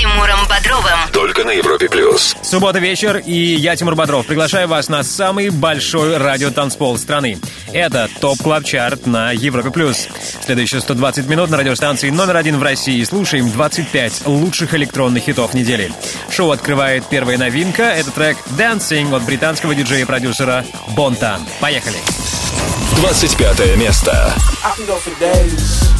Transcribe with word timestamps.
Тимуром 0.00 0.46
Бодровым. 0.48 0.98
Только 1.12 1.44
на 1.44 1.50
Европе 1.50 1.86
Плюс. 1.86 2.34
Суббота 2.42 2.78
вечер, 2.78 3.18
и 3.18 3.34
я, 3.34 3.76
Тимур 3.76 3.94
Бодров, 3.94 4.24
приглашаю 4.24 4.66
вас 4.66 4.88
на 4.88 5.02
самый 5.02 5.50
большой 5.50 6.16
радиотанцпол 6.16 6.96
страны. 6.96 7.38
Это 7.74 8.08
Top 8.18 8.38
Club 8.42 8.64
Chart 8.64 9.06
на 9.06 9.30
Европе+. 9.32 9.70
плюс. 9.70 10.08
Следующие 10.42 10.80
120 10.80 11.28
минут 11.28 11.50
на 11.50 11.58
радиостанции 11.58 12.08
номер 12.08 12.38
один 12.38 12.58
в 12.58 12.62
России. 12.62 13.04
Слушаем 13.04 13.50
25 13.52 14.22
лучших 14.24 14.72
электронных 14.72 15.24
хитов 15.24 15.52
недели. 15.52 15.92
Шоу 16.30 16.50
открывает 16.50 17.04
первая 17.04 17.36
новинка. 17.36 17.82
Это 17.82 18.10
трек 18.10 18.38
«Dancing» 18.56 19.14
от 19.14 19.22
британского 19.24 19.74
диджея 19.74 20.00
и 20.00 20.06
продюсера 20.06 20.64
Bontan. 20.96 21.42
Поехали! 21.60 21.98
25 22.96 23.76
место. 23.76 24.32
I 24.64 24.72
can 24.78 24.86
go 24.86 24.96
for 24.96 25.14
days. 25.20 25.99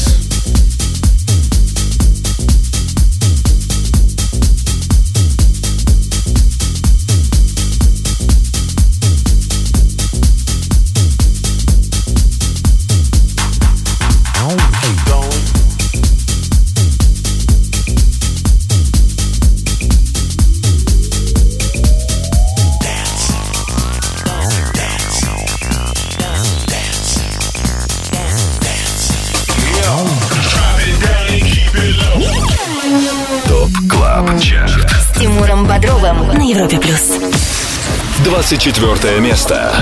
24 38.61 39.19
место. 39.21 39.80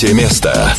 23 0.00 0.14
место. 0.14 0.69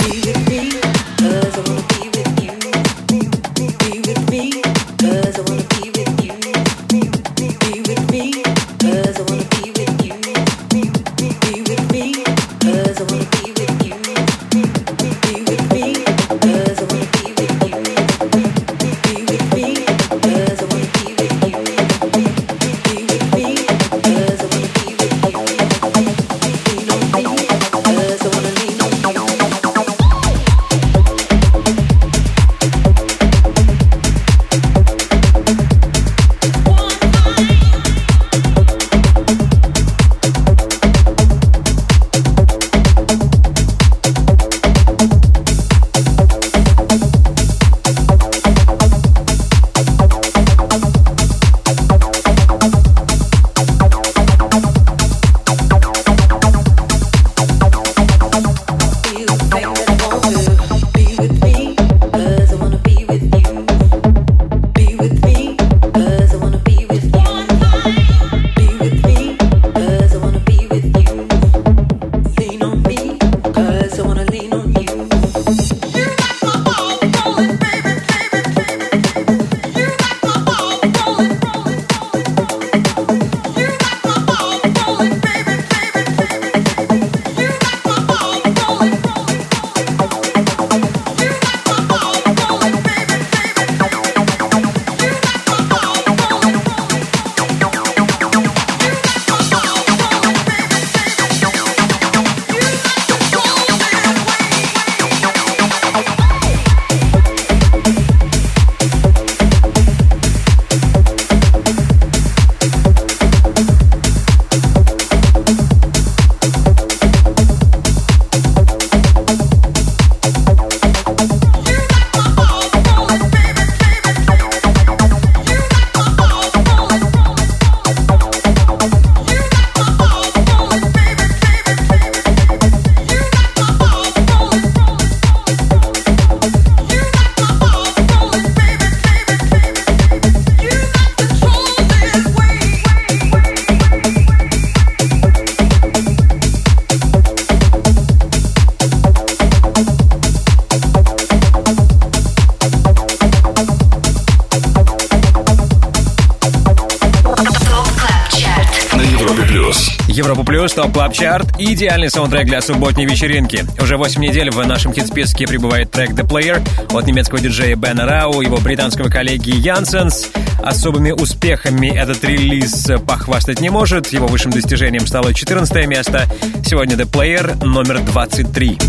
Top 160.82 160.94
Club 160.94 161.14
Chart– 161.14 161.48
идеальный 161.60 162.10
саундтрек 162.10 162.48
для 162.48 162.60
субботней 162.60 163.06
вечеринки. 163.06 163.64
Уже 163.80 163.98
8 163.98 164.20
недель 164.20 164.50
в 164.50 164.66
нашем 164.66 164.92
хит-списке 164.92 165.46
прибывает 165.46 165.92
трек 165.92 166.10
The 166.10 166.28
Player 166.28 166.60
от 166.92 167.06
немецкого 167.06 167.40
диджея 167.40 167.76
Ben 167.76 168.08
Rau, 168.08 168.42
его 168.42 168.58
британского 168.58 169.08
коллеги 169.08 169.52
Jansons. 169.52 170.30
Особыми 170.64 171.12
успехами 171.12 171.96
этот 171.96 172.24
релиз 172.24 172.88
похвастать 173.06 173.62
не 173.62 173.70
может. 173.70 174.08
Его 174.08 174.26
высшим 174.26 174.50
достижением 174.50 175.06
стало 175.06 175.36
14 175.36 175.86
место. 175.86 176.26
Сегодня 176.66 176.96
The 176.96 177.08
Player 177.08 177.64
номер 177.64 178.00
23. 178.00 178.80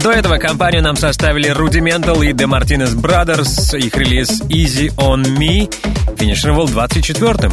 До 0.00 0.10
этого 0.10 0.38
компанию 0.38 0.82
нам 0.82 0.96
составили 0.96 1.52
Rudimental 1.52 2.26
и 2.26 2.32
The 2.32 2.48
Martinez 2.48 2.96
Brothers. 2.96 3.78
Их 3.78 3.96
релиз 3.96 4.42
Easy 4.48 4.92
On 4.96 5.22
Me 5.22 5.72
финишировал 6.18 6.66
24-м. 6.66 7.52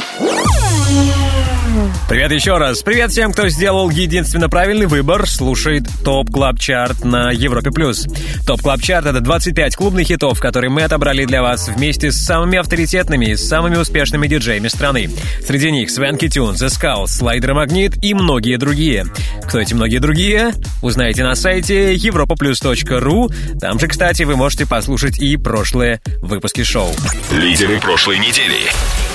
Привет 2.11 2.33
еще 2.33 2.57
раз. 2.57 2.83
Привет 2.83 3.11
всем, 3.11 3.31
кто 3.31 3.47
сделал 3.47 3.89
единственно 3.89 4.49
правильный 4.49 4.85
выбор, 4.85 5.25
слушает 5.25 5.83
Top 6.03 6.29
Club 6.29 6.59
Chart 6.59 7.05
на 7.05 7.31
Европе+. 7.31 7.71
плюс. 7.71 8.05
Top 8.45 8.59
Club 8.59 8.81
Chart— 8.81 9.05
это 9.07 9.21
25 9.21 9.77
клубных 9.77 10.07
хитов, 10.07 10.41
которые 10.41 10.69
мы 10.69 10.81
отобрали 10.81 11.23
для 11.23 11.41
вас 11.41 11.69
вместе 11.69 12.11
с 12.11 12.17
самыми 12.17 12.57
авторитетными 12.57 13.27
и 13.27 13.35
самыми 13.37 13.77
успешными 13.77 14.27
диджеями 14.27 14.67
страны. 14.67 15.09
Среди 15.47 15.71
них 15.71 15.89
Swanky 15.89 16.27
Tunes, 16.27 16.55
The 16.55 16.67
Skull, 16.67 17.07
Slider 17.07 17.53
Magnit 17.53 18.03
и 18.03 18.13
многие 18.13 18.57
другие. 18.57 19.05
Кто 19.51 19.59
эти 19.59 19.73
многие 19.73 19.97
другие? 19.97 20.53
Узнаете 20.81 21.25
на 21.25 21.35
сайте 21.35 21.93
europaplus.ru. 21.95 23.59
Там 23.59 23.79
же, 23.79 23.87
кстати, 23.89 24.23
вы 24.23 24.37
можете 24.37 24.65
послушать 24.65 25.19
и 25.19 25.35
прошлые 25.35 25.99
выпуски 26.21 26.63
шоу. 26.63 26.89
Лидеры 27.33 27.81
прошлой 27.81 28.19
недели. 28.19 28.55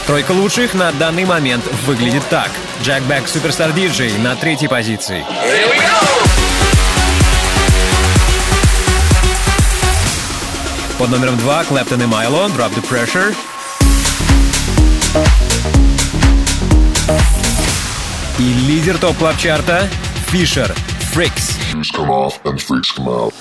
Тройка 0.07 0.33
лучших 0.33 0.75
на 0.75 0.93
данный 0.93 1.25
момент 1.25 1.65
выглядит 1.87 2.23
так. 2.29 2.51
Jack 2.83 3.03
Back 3.05 3.27
Superstar 3.27 3.73
DJ 3.73 4.13
на 4.19 4.37
третьей 4.37 4.69
позиции. 4.69 5.25
Под 10.99 11.09
номером 11.09 11.39
два 11.39 11.65
Claptone 11.65 12.03
и 12.03 12.05
Mylo 12.05 12.49
Drop 12.49 12.75
the 12.75 12.87
Pressure. 12.87 13.35
И 18.39 18.53
лидер 18.69 18.99
Top 18.99 19.17
Club 19.17 19.39
Chart 19.39 19.81
а 19.81 19.89
Fisher 20.29 20.75
Freaks. 21.13 21.57
come 21.95 22.11
off 22.11 22.39
and 22.45 22.61
freaks 22.61 22.91
come 22.93 23.09
out. 23.09 23.33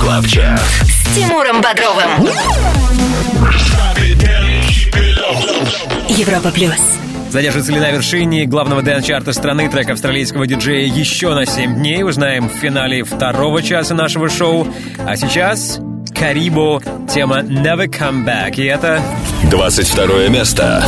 Club 0.00 0.24
с 0.26 1.14
Тимуром 1.14 1.60
Бодровым. 1.60 2.28
Европа 6.08 6.50
плюс. 6.50 6.74
Задержится 7.30 7.72
ли 7.72 7.78
на 7.78 7.90
вершине 7.90 8.46
главного 8.46 8.80
dance 8.80 9.02
-чарта 9.02 9.34
страны 9.34 9.68
трек 9.68 9.90
австралийского 9.90 10.46
диджея 10.46 10.86
еще 10.86 11.34
на 11.34 11.44
7 11.44 11.74
дней? 11.74 12.02
Узнаем 12.02 12.48
в 12.48 12.52
финале 12.52 13.04
второго 13.04 13.62
часа 13.62 13.94
нашего 13.94 14.30
шоу. 14.30 14.66
А 15.06 15.14
сейчас 15.16 15.78
Карибо, 16.18 16.80
тема 17.08 17.40
Never 17.40 17.86
Come 17.86 18.24
Back. 18.24 18.54
И 18.56 18.64
это 18.64 19.02
22 19.50 20.28
место. 20.28 20.82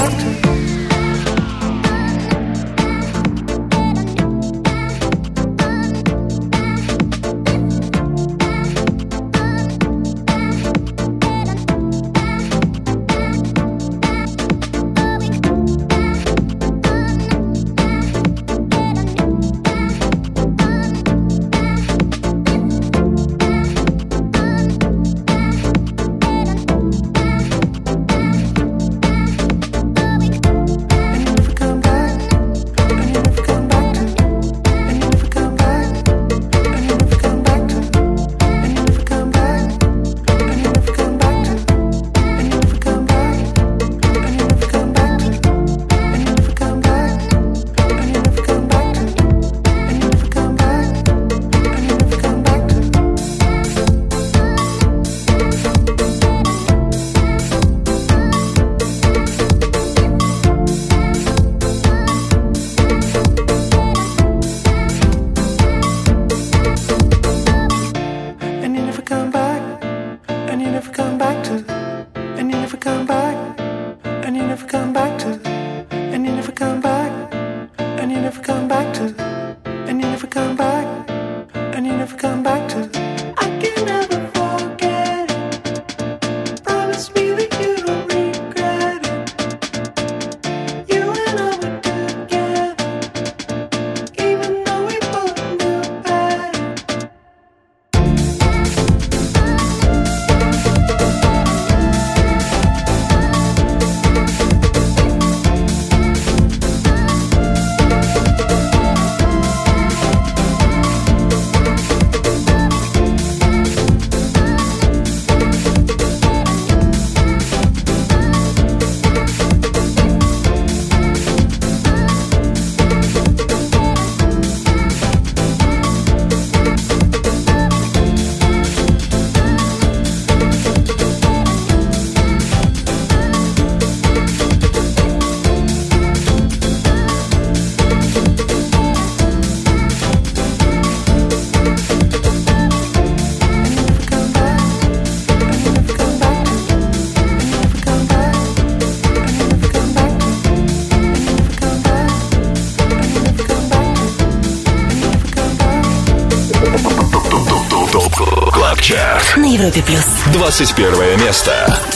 Европе 159.80 159.82
плюс. 159.82 160.04
21 160.32 161.24
место. 161.24 161.89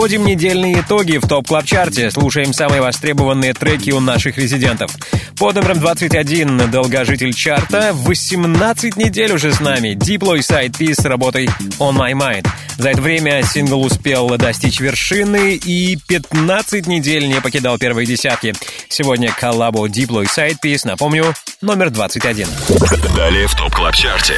Подводим 0.00 0.24
недельные 0.24 0.80
итоги 0.80 1.18
в 1.18 1.28
Top 1.28 1.46
Club 1.46 1.66
Chart 1.66 2.03
е 2.03 2.10
Слушаем 2.10 2.54
самые 2.54 2.80
востребованные 2.80 3.52
треки 3.52 3.90
у 3.90 4.00
наших 4.00 4.38
резидентов. 4.38 4.90
Под 5.38 5.56
номером 5.56 5.78
21 5.78 6.70
долгожитель 6.70 7.34
чарта. 7.34 7.90
18 7.92 8.96
недель 8.96 9.30
уже 9.34 9.52
с 9.52 9.60
нами. 9.60 9.94
Diplo 9.94 10.38
Side 10.38 10.70
Piece 10.70 11.02
с 11.02 11.04
работой 11.04 11.50
On 11.78 11.94
My 11.94 12.12
Mind. 12.12 12.48
За 12.78 12.88
это 12.88 13.02
время 13.02 13.42
сингл 13.42 13.82
успел 13.82 14.26
достичь 14.38 14.80
вершины 14.80 15.56
и 15.56 15.98
15 16.08 16.86
недель 16.86 17.28
не 17.28 17.42
покидал 17.42 17.76
первые 17.76 18.06
десятки. 18.06 18.54
Сегодня 18.88 19.30
коллабо 19.38 19.86
Diplo 19.86 20.24
Side 20.24 20.56
Piece, 20.64 20.86
напомню, 20.86 21.34
номер 21.60 21.90
21. 21.90 22.46
Далее 23.14 23.46
в 23.46 23.54
Top 23.54 23.74
Club 23.74 23.94
Chart 23.94 24.29
е 24.29 24.36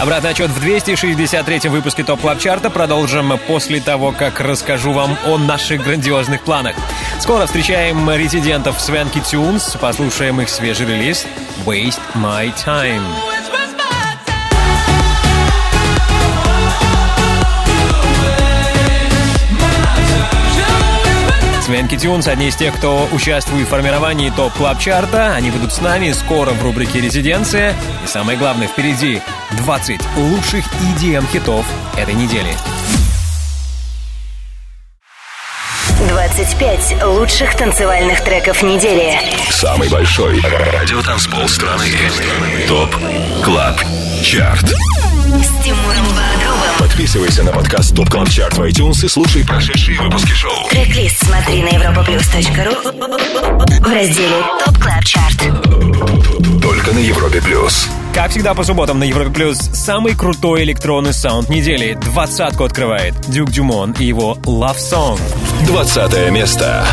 Обратный 0.00 0.30
отсчет 0.30 0.50
в 0.50 0.62
263-м 0.62 1.72
выпуске 1.72 2.02
Top 2.02 2.20
Club 2.20 2.38
Chart 2.38 2.63
а 2.63 2.68
продолжим 2.68 3.38
после 3.46 3.80
того, 3.80 4.12
как 4.12 4.40
расскажу 4.40 4.92
вам 4.92 5.16
о 5.24 5.38
наших 5.38 5.84
грандиозных 5.84 6.42
планах. 6.42 6.74
Скоро 7.20 7.46
встречаем 7.46 8.10
резидентов 8.10 8.80
Свенки 8.80 9.20
Тюнс, 9.20 9.76
послушаем 9.80 10.40
их 10.40 10.48
свежий 10.48 10.86
релиз 10.86 11.26
«Waste 11.64 12.00
My 12.14 12.52
Time». 12.54 13.33
Свенки 21.74 21.98
Тюнс– 21.98 22.28
одни 22.28 22.50
из 22.50 22.54
тех, 22.54 22.72
кто 22.72 23.08
участвует 23.10 23.66
в 23.66 23.70
формировании 23.70 24.30
топ-клаб-чарта. 24.30 25.34
Они 25.34 25.50
будут 25.50 25.72
с 25.72 25.80
нами 25.80 26.12
скоро 26.12 26.50
в 26.50 26.62
рубрике 26.62 27.00
«Резиденция». 27.00 27.74
И 28.04 28.06
самое 28.06 28.38
главное, 28.38 28.68
впереди 28.68 29.20
20 29.58 30.00
лучших 30.16 30.64
EDM-хитов 30.80 31.66
этой 31.96 32.14
недели. 32.14 32.54
25 36.08 37.02
лучших 37.06 37.56
танцевальных 37.56 38.22
треков 38.22 38.62
недели. 38.62 39.18
Самый 39.50 39.88
большой 39.88 40.40
радиотанцпол 40.42 41.48
страны. 41.48 41.88
ТОП 42.68 42.94
КЛАБ 43.42 43.80
ЧАРТ 44.22 44.74
с 45.42 45.64
Тимуром 45.64 46.06
Бодровым. 46.06 46.78
Подписывайся 46.78 47.42
на 47.42 47.52
подкаст 47.52 47.92
Top 47.92 48.08
Club 48.08 48.26
Chart 48.26 48.54
в 48.54 48.62
iTunes 48.62 49.04
и 49.04 49.08
слушай 49.08 49.44
прошедшие 49.44 50.00
выпуски 50.00 50.32
шоу. 50.32 50.68
Трек-лист 50.70 51.24
смотри 51.24 51.62
на 51.62 51.68
europaplus.ru 51.68 53.80
в 53.80 53.92
разделе 53.92 54.42
Top 54.64 54.78
Club 54.78 55.02
Chart. 55.02 56.60
Только 56.60 56.92
на 56.92 56.98
Европе 56.98 57.42
Плюс. 57.42 57.88
Как 58.14 58.30
всегда 58.30 58.54
по 58.54 58.64
субботам 58.64 58.98
на 58.98 59.04
Европе 59.04 59.30
Плюс 59.30 59.58
самый 59.58 60.14
крутой 60.14 60.62
электронный 60.62 61.12
саунд 61.12 61.48
недели. 61.48 61.94
Двадцатку 61.94 62.64
открывает 62.64 63.14
Дюк 63.28 63.50
Дюмон 63.50 63.92
и 63.98 64.04
его 64.04 64.38
Love 64.44 64.76
Song. 64.76 65.20
Двадцатое 65.66 66.30
место. 66.30 66.86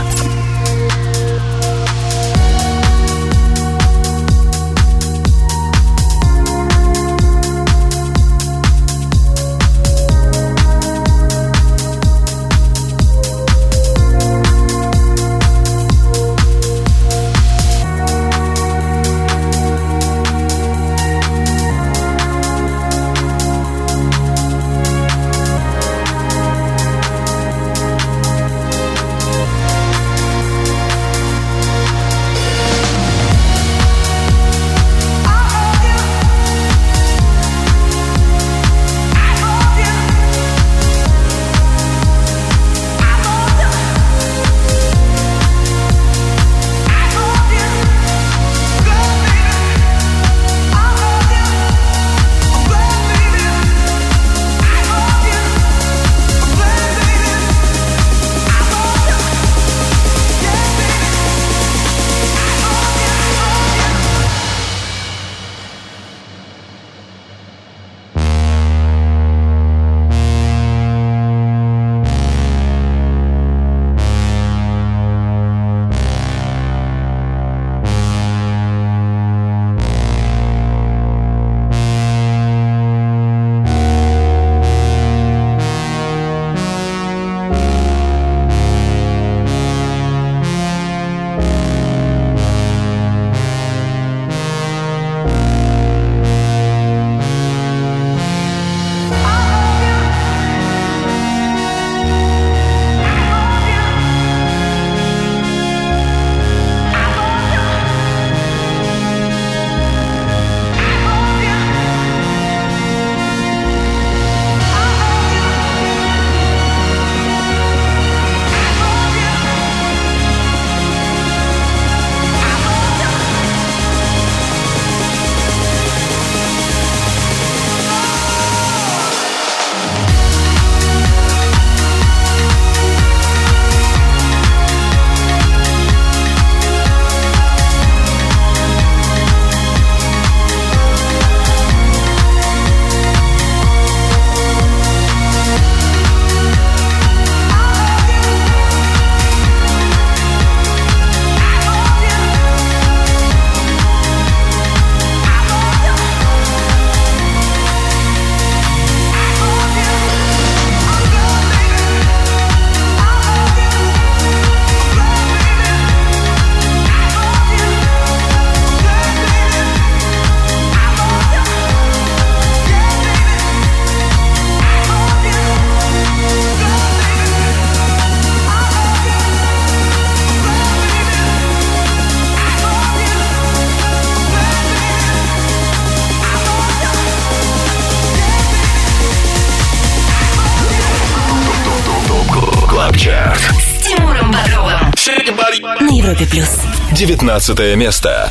15 197.39 197.77
место. 197.77 198.29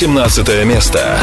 17 0.00 0.64
место. 0.64 1.18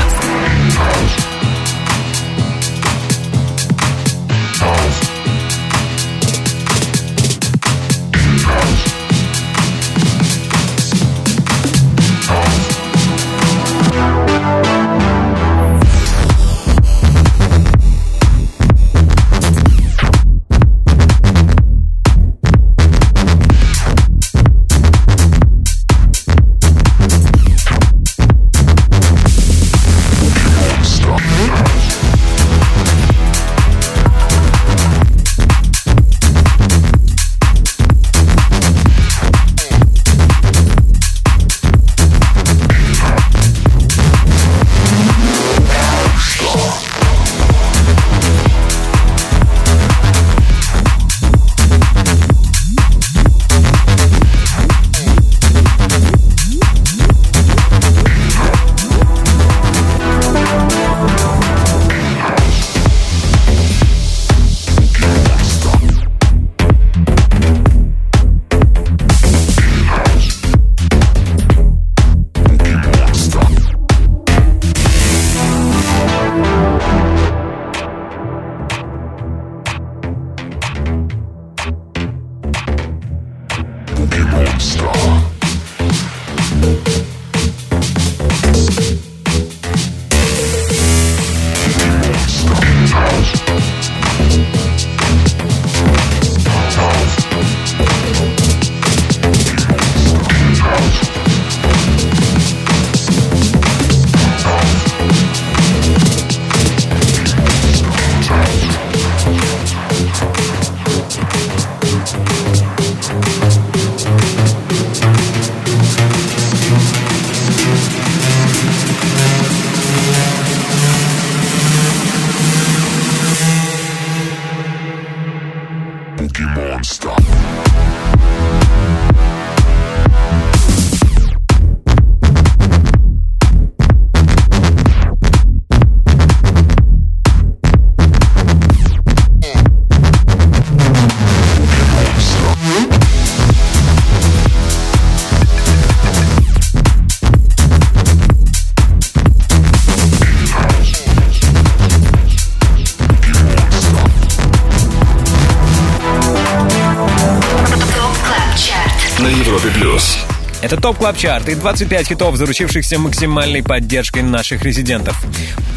Это 160.77 160.89
Top 160.89 160.97
Club 160.97 161.17
Chart 161.17 161.49
и 161.49 161.55
25 161.55 162.07
хитов, 162.07 162.35
заручившихся 162.35 162.99
максимальной 162.99 163.63
поддержкой 163.63 164.21
наших 164.21 164.63
резидентов. 164.63 165.19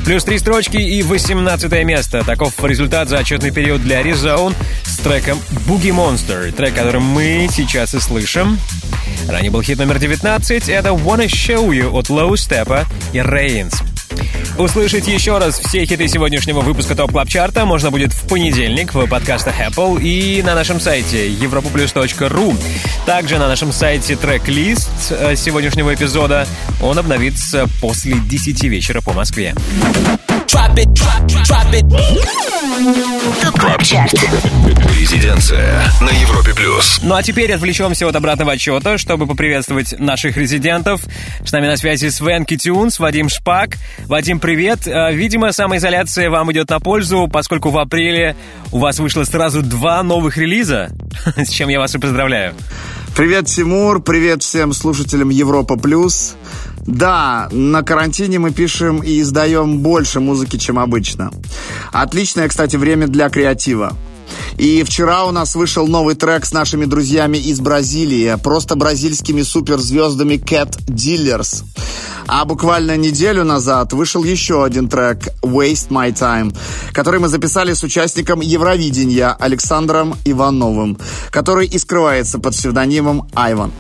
Плюс 0.04 0.24
три 0.24 0.38
строчки 0.38 0.76
и 0.76 1.02
18 1.02 1.72
место. 1.84 2.22
Таков 2.22 2.52
результат 2.62 3.08
за 3.08 3.18
отчетный 3.18 3.50
период 3.50 3.82
для 3.82 4.02
Rezone 4.02 4.54
с 4.84 4.98
треком 4.98 5.38
Boogie 5.66 5.94
Monster, 5.94 6.52
трек, 6.52 6.74
который 6.74 7.00
мы 7.00 7.48
сейчас 7.50 7.94
и 7.94 8.00
слышим. 8.00 8.58
Ранее 9.26 9.50
был 9.50 9.62
хит 9.62 9.78
номер 9.78 9.98
19, 9.98 10.68
это 10.68 10.90
Wanna 10.90 11.26
Show 11.26 11.68
You 11.70 11.98
от 11.98 12.10
Low 12.10 12.32
Steppa 12.32 12.84
и 13.14 13.18
Reigns. 13.18 13.89
Услышать 14.60 15.08
еще 15.08 15.38
раз 15.38 15.58
все 15.58 15.86
хиты 15.86 16.06
сегодняшнего 16.06 16.60
выпуска 16.60 16.94
Top 16.94 17.12
Club 17.12 17.28
Chart 17.30 17.59
а 17.59 17.64
можно 17.64 17.90
будет 17.90 18.12
в 18.12 18.28
понедельник 18.28 18.92
в 18.92 19.06
подкастах 19.06 19.58
Apple 19.58 20.02
и 20.02 20.42
на 20.42 20.54
нашем 20.54 20.80
сайте 20.80 21.30
europaplus.ru. 21.30 22.54
Также 23.06 23.38
на 23.38 23.48
нашем 23.48 23.72
сайте 23.72 24.16
трек-лист 24.16 24.90
э, 25.12 25.34
сегодняшнего 25.34 25.94
эпизода. 25.94 26.46
Он 26.82 26.98
обновится 26.98 27.68
после 27.80 28.18
10 28.18 28.64
вечера 28.64 29.00
по 29.00 29.14
Москве. 29.14 29.54
Резиденция 34.98 35.82
на 36.00 36.10
Европе 36.10 36.52
плюс. 36.54 37.00
Ну 37.02 37.14
а 37.14 37.22
теперь 37.22 37.52
отвлечемся 37.52 38.06
от 38.06 38.16
обратного 38.16 38.52
отчета, 38.52 38.98
чтобы 38.98 39.26
поприветствовать 39.26 39.98
наших 39.98 40.36
резидентов. 40.36 41.02
С 41.44 41.52
нами 41.52 41.66
на 41.66 41.76
связи 41.76 42.08
Свенки 42.08 42.56
Тюнс, 42.56 42.98
Вадим 42.98 43.28
Шпак. 43.28 43.78
Вадим, 44.06 44.38
привет. 44.38 44.49
Э, 44.86 45.12
Видимо, 45.12 45.52
самоизоляция 45.52 46.30
вам 46.30 46.50
идет 46.52 46.70
на 46.70 46.80
пользу, 46.80 47.28
поскольку 47.32 47.70
в 47.70 47.78
апреле 47.78 48.36
у 48.72 48.78
вас 48.78 48.98
вышло 48.98 49.24
сразу 49.24 49.62
два 49.62 50.02
новых 50.02 50.36
релиза, 50.36 50.90
с 51.36 51.48
чем 51.50 51.68
я 51.68 51.78
вас 51.78 51.94
и 51.94 51.98
поздравляю. 51.98 52.54
Привет, 53.16 53.46
Тимур, 53.46 54.02
привет 54.02 54.42
всем 54.42 54.72
слушателям 54.72 55.28
Европа 55.28 55.76
Плюс. 55.76 56.36
Да, 56.86 57.48
на 57.52 57.82
карантине 57.82 58.38
мы 58.38 58.50
пишем 58.52 59.02
и 59.02 59.20
издаем 59.20 59.78
больше 59.78 60.20
музыки, 60.20 60.56
чем 60.56 60.78
обычно. 60.78 61.30
Отличное, 61.92 62.48
кстати, 62.48 62.76
время 62.76 63.06
для 63.06 63.28
креатива. 63.28 63.96
И 64.56 64.82
вчера 64.82 65.24
у 65.24 65.30
нас 65.30 65.54
вышел 65.54 65.86
новый 65.86 66.14
трек 66.14 66.44
с 66.44 66.52
нашими 66.52 66.84
друзьями 66.84 67.38
из 67.38 67.60
Бразилии, 67.60 68.36
просто 68.42 68.76
бразильскими 68.76 69.42
суперзвездами 69.42 70.34
Cat 70.34 70.78
Dealers. 70.86 71.64
А 72.26 72.44
буквально 72.44 72.96
неделю 72.96 73.44
назад 73.44 73.92
вышел 73.92 74.22
еще 74.22 74.64
один 74.64 74.88
трек 74.88 75.28
«Waste 75.42 75.88
My 75.88 76.12
Time», 76.12 76.56
который 76.92 77.18
мы 77.18 77.28
записали 77.28 77.72
с 77.72 77.82
участником 77.82 78.40
Евровидения 78.40 79.36
Александром 79.38 80.14
Ивановым, 80.24 80.98
который 81.30 81.66
и 81.66 81.78
скрывается 81.78 82.38
под 82.38 82.54
псевдонимом 82.54 83.28
Айван. 83.34 83.72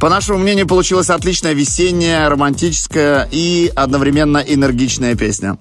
По 0.00 0.08
нашему 0.08 0.38
мнению, 0.38 0.66
получилась 0.66 1.10
отличная 1.10 1.52
весенняя, 1.52 2.28
романтическая 2.28 3.28
и 3.30 3.70
одновременно 3.74 4.38
энергичная 4.38 5.14
песня. 5.14 5.56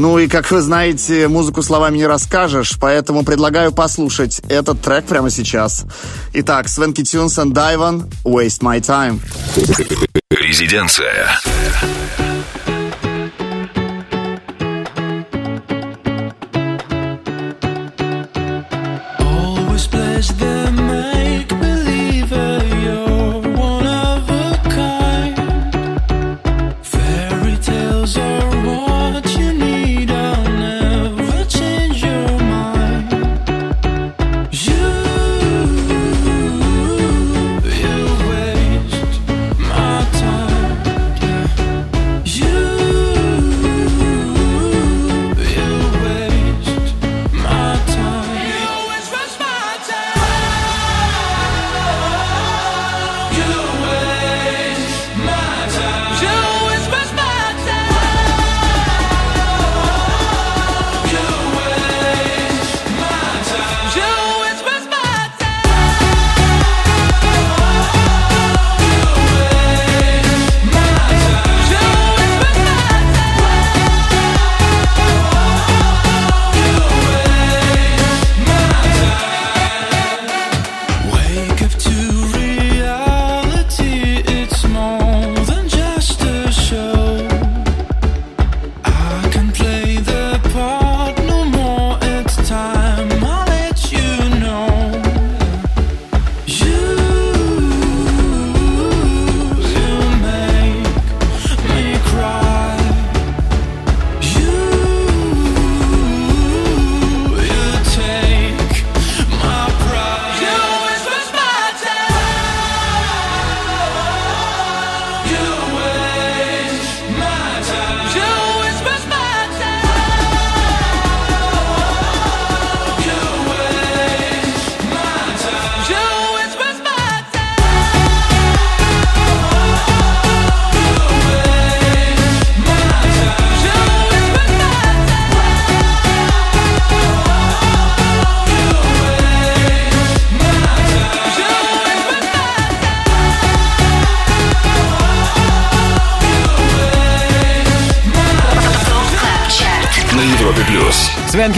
Ну 0.00 0.18
и, 0.18 0.28
как 0.28 0.50
вы 0.50 0.62
знаете, 0.62 1.28
музыку 1.28 1.62
словами 1.62 1.98
не 1.98 2.06
расскажешь, 2.06 2.78
поэтому 2.80 3.22
предлагаю 3.22 3.70
послушать 3.70 4.40
этот 4.48 4.80
трек 4.80 5.04
прямо 5.04 5.28
сейчас. 5.28 5.84
Итак, 6.32 6.68
Свенки 6.68 7.04
Тюнс 7.04 7.38
и 7.38 7.42
Дайван 7.44 8.08
«Waste 8.24 8.62
My 8.62 8.80
Time». 8.80 9.20
Резиденция. 10.30 11.28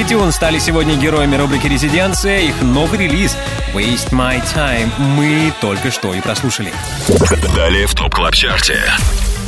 Тюн 0.04 0.32
стали 0.32 0.58
сегодня 0.58 0.96
героями 0.96 1.36
рубрики 1.36 1.66
«Резиденция». 1.66 2.40
Их 2.40 2.60
новый 2.62 2.98
релиз 2.98 3.36
«Waste 3.74 4.10
My 4.10 4.42
Time» 4.54 4.90
мы 4.98 5.52
только 5.60 5.90
что 5.90 6.14
и 6.14 6.20
прослушали. 6.20 6.72
Далее 7.54 7.86
в 7.86 7.94
Top 7.94 8.14
Club 8.14 8.34
Chart 8.34 8.69
е. 8.69 8.82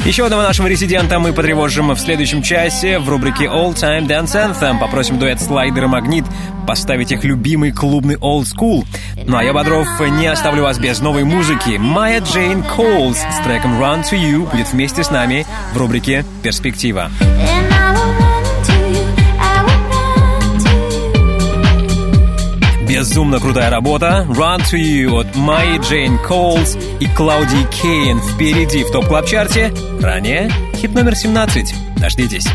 Еще 0.04 0.24
одного 0.24 0.42
нашего 0.42 0.66
резидента 0.66 1.18
мы 1.18 1.32
потревожим 1.32 1.92
в 1.92 1.98
следующем 1.98 2.42
часе 2.42 2.98
в 2.98 3.08
рубрике 3.08 3.44
All 3.44 3.74
Time 3.74 4.06
Dance 4.06 4.34
Anthem. 4.34 4.78
Попросим 4.78 5.18
дуэт 5.18 5.40
Слайдер 5.40 5.84
и 5.84 5.86
Магнит 5.86 6.26
поставить 6.66 7.12
их 7.12 7.24
любимый 7.24 7.72
клубный 7.72 8.16
Old 8.16 8.44
School. 8.44 8.84
Ну 9.26 9.36
а 9.36 9.42
я, 9.42 9.52
Бодров, 9.52 9.88
не 10.00 10.26
оставлю 10.26 10.62
вас 10.62 10.78
без 10.78 11.00
новой 11.00 11.24
музыки. 11.24 11.76
Майя 11.78 12.20
Джейн 12.20 12.62
Коулс 12.62 13.18
с 13.18 13.44
треком 13.44 13.80
Run 13.82 14.02
to 14.02 14.18
You 14.18 14.50
будет 14.50 14.72
вместе 14.72 15.04
с 15.04 15.10
нами 15.10 15.46
в 15.72 15.78
рубрике 15.78 16.24
«Перспектива». 16.42 17.10
And 17.20 17.53
Безумно 22.94 23.40
крутая 23.40 23.70
работа. 23.70 24.24
Run 24.28 24.60
to 24.70 24.78
You 24.78 25.18
от 25.18 25.34
Майи 25.34 25.78
Джейн 25.78 26.16
Коулс 26.16 26.76
и 27.00 27.06
Клауди 27.08 27.66
Кейн 27.72 28.20
впереди 28.20 28.84
в 28.84 28.92
Top 28.92 29.06
Club 29.08 29.26
Chart 29.26 29.66
е 29.66 29.74
Ранее 30.00 30.48
хит 30.76 30.94
номер 30.94 31.16
17. 31.16 31.74
Дождитесь. 31.96 32.46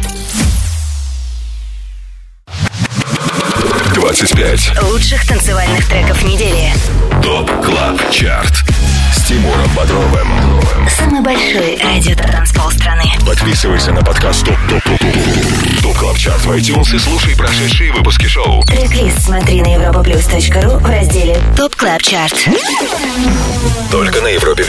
25. 3.95 4.81
Лучших 4.83 5.27
танцевальных 5.27 5.85
треков 5.89 6.23
недели. 6.23 6.71
Top 7.21 7.51
Club 7.61 7.99
Chart. 8.09 8.63
Тимуром 9.29 9.69
Бодровым. 9.75 10.27
Самый 10.89 11.21
большой 11.21 11.77
радиотанцпол 11.83 12.71
страны. 12.71 13.03
Подписывайся 13.27 13.91
на 13.91 14.01
подкаст 14.01 14.43
ТОП 14.43 14.57
ТОП 14.67 14.83
ТОП 14.83 14.99
ТОП 14.99 15.83
Top 15.83 15.97
Club 15.97 16.17
Chart 16.17 16.43
в 16.45 16.51
iTunes 16.51 16.95
и 16.95 16.97
слушай 16.97 17.35
прошедшие 17.37 17.93
выпуски 17.93 18.25
шоу. 18.25 18.63
Трек-лист 18.63 19.21
смотри 19.21 19.61
на 19.61 19.67
europaplus.ru 19.67 20.79
в 20.79 20.85
разделе 20.89 21.39
Top 21.55 21.75
Club 21.75 22.01
Chart. 22.01 22.43
Только 23.91 24.19
на 24.21 24.29
Европе 24.29 24.65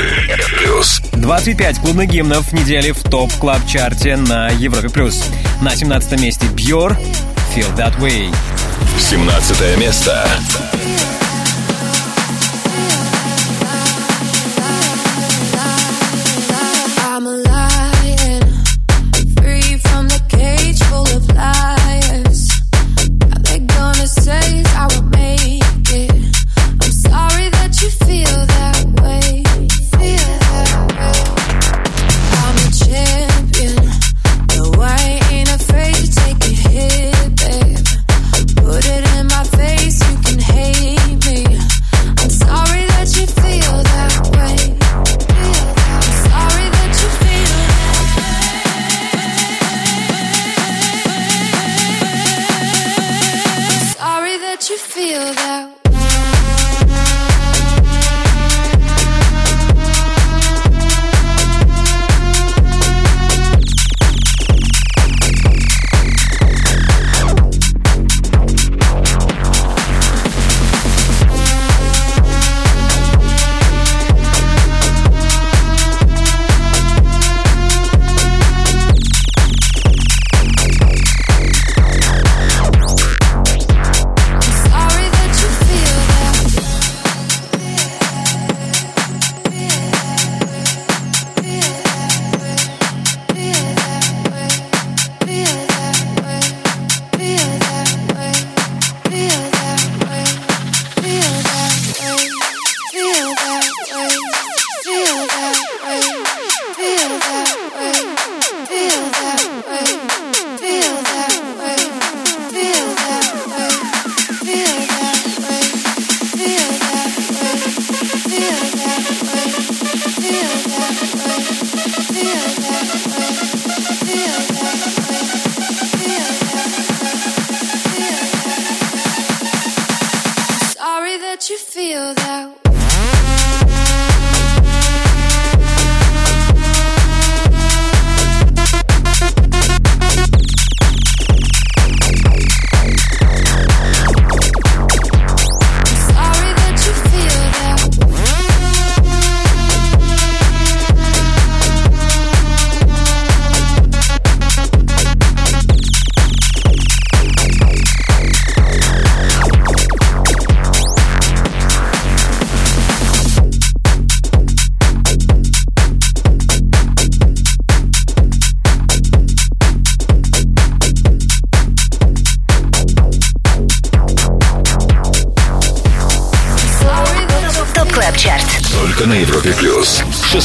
Плюс. 0.58 1.00
25 1.12 1.78
клубных 1.78 2.10
гимнов 2.10 2.52
недели 2.52 2.92
в 2.92 3.02
Top 3.02 3.32
Club 3.36 3.66
Chart 3.66 4.08
е 4.08 4.16
на 4.16 4.50
Европе+. 4.50 4.90
плюс. 4.90 5.24
На 5.62 5.74
17 5.74 6.20
месте 6.20 6.44
Бьор 6.48 6.98
Feel 7.56 7.74
That 7.78 7.98
Way. 7.98 8.30
17 8.98 9.78
место. 9.78 10.28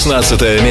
16 0.06 0.62
место. 0.62 0.65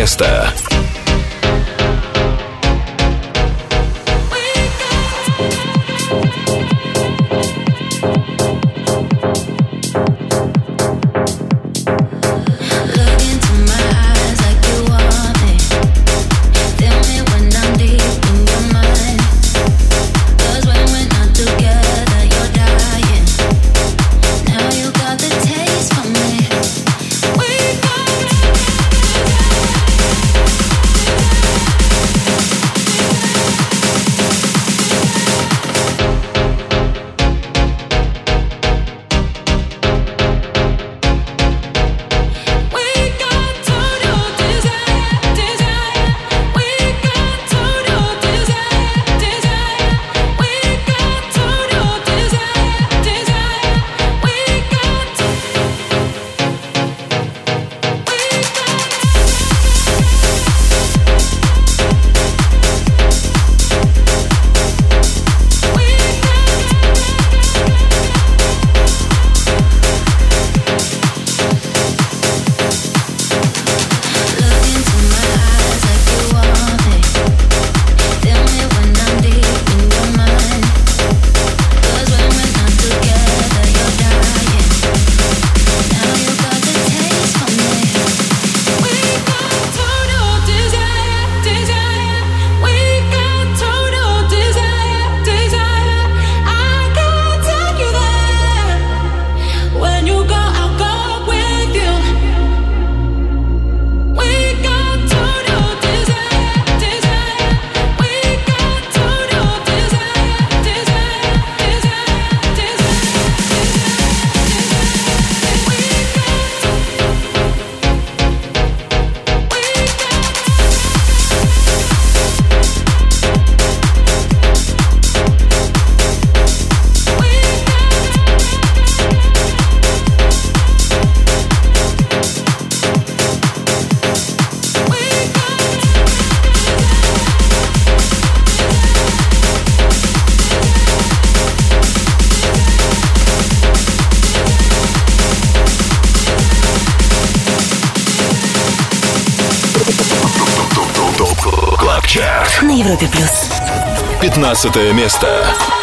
15 154.64 154.94
место. 154.94 155.73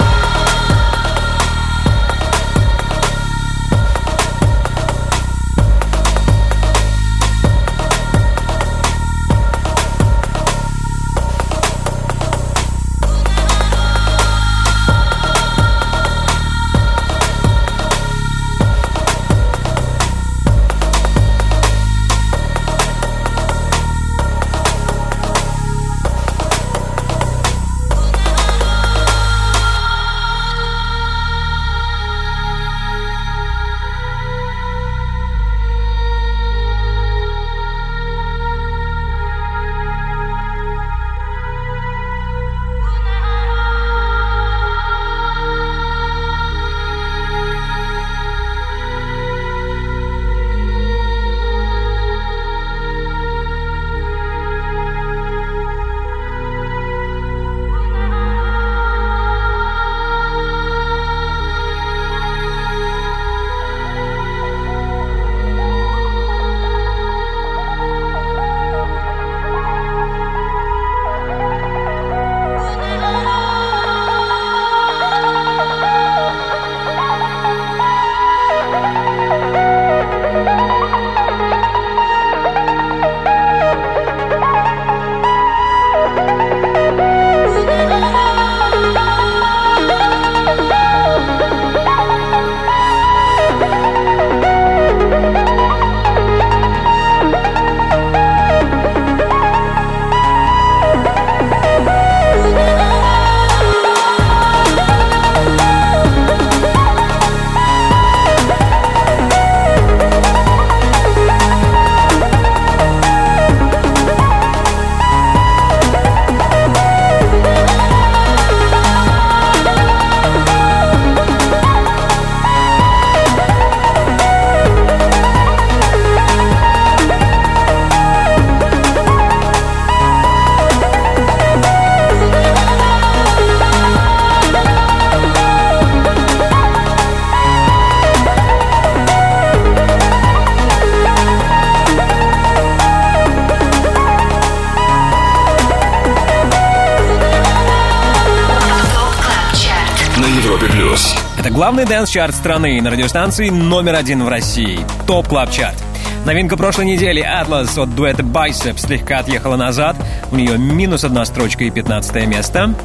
Главный 151.72 151.86
dance 151.86 152.08
-чарт 152.08 152.36
страны 152.36 152.82
на 152.82 152.91
радиостанции 152.91 153.47
номер 153.47 153.95
один 153.95 154.26
в 154.26 154.28
России. 154.28 154.82
Top 155.07 155.29
Club 155.29 155.51
Chart. 155.51 155.82
Новинка 156.26 156.57
прошлой 156.57 156.84
недели 156.84 157.24
Atlas 157.24 157.82
от 157.82 157.95
дуэта 157.95 158.24
Bicep 158.24 158.78
слегка 158.78 159.19
отъехала 159.19 159.55
назад. 159.55 159.95
У 160.34 160.36
нее 160.36 160.57
минус 160.57 161.05
одна 161.05 161.24
строчка 161.24 161.63
и 161.63 161.69
15 161.69 162.28
место. 162.28 162.76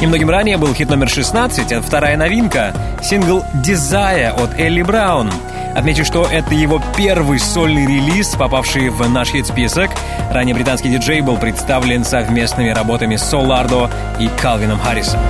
Немногим 0.00 0.30
ранее 0.30 0.56
был 0.56 0.74
хит 0.74 0.90
номер 0.90 1.08
16, 1.08 1.70
это 1.70 1.80
вторая 1.80 2.16
новинка. 2.16 2.74
Сингл 3.04 3.44
Desire 3.64 4.30
от 4.30 4.58
Элли 4.58 4.82
Браун. 4.82 5.30
Отмечу, 5.76 6.04
что 6.04 6.24
это 6.24 6.56
его 6.56 6.82
первый 6.96 7.38
сольный 7.38 7.86
релиз, 7.86 8.34
попавший 8.34 8.88
в 8.88 9.08
наш 9.08 9.28
хит-список. 9.28 9.90
Ранее 10.32 10.56
британский 10.56 10.88
диджей 10.88 11.20
был 11.20 11.36
представлен 11.36 12.04
совместными 12.04 12.70
работами 12.70 13.14
Solardo 13.14 13.88
и 14.18 14.28
Калвином 14.40 14.80
Харрисом. 14.80 15.20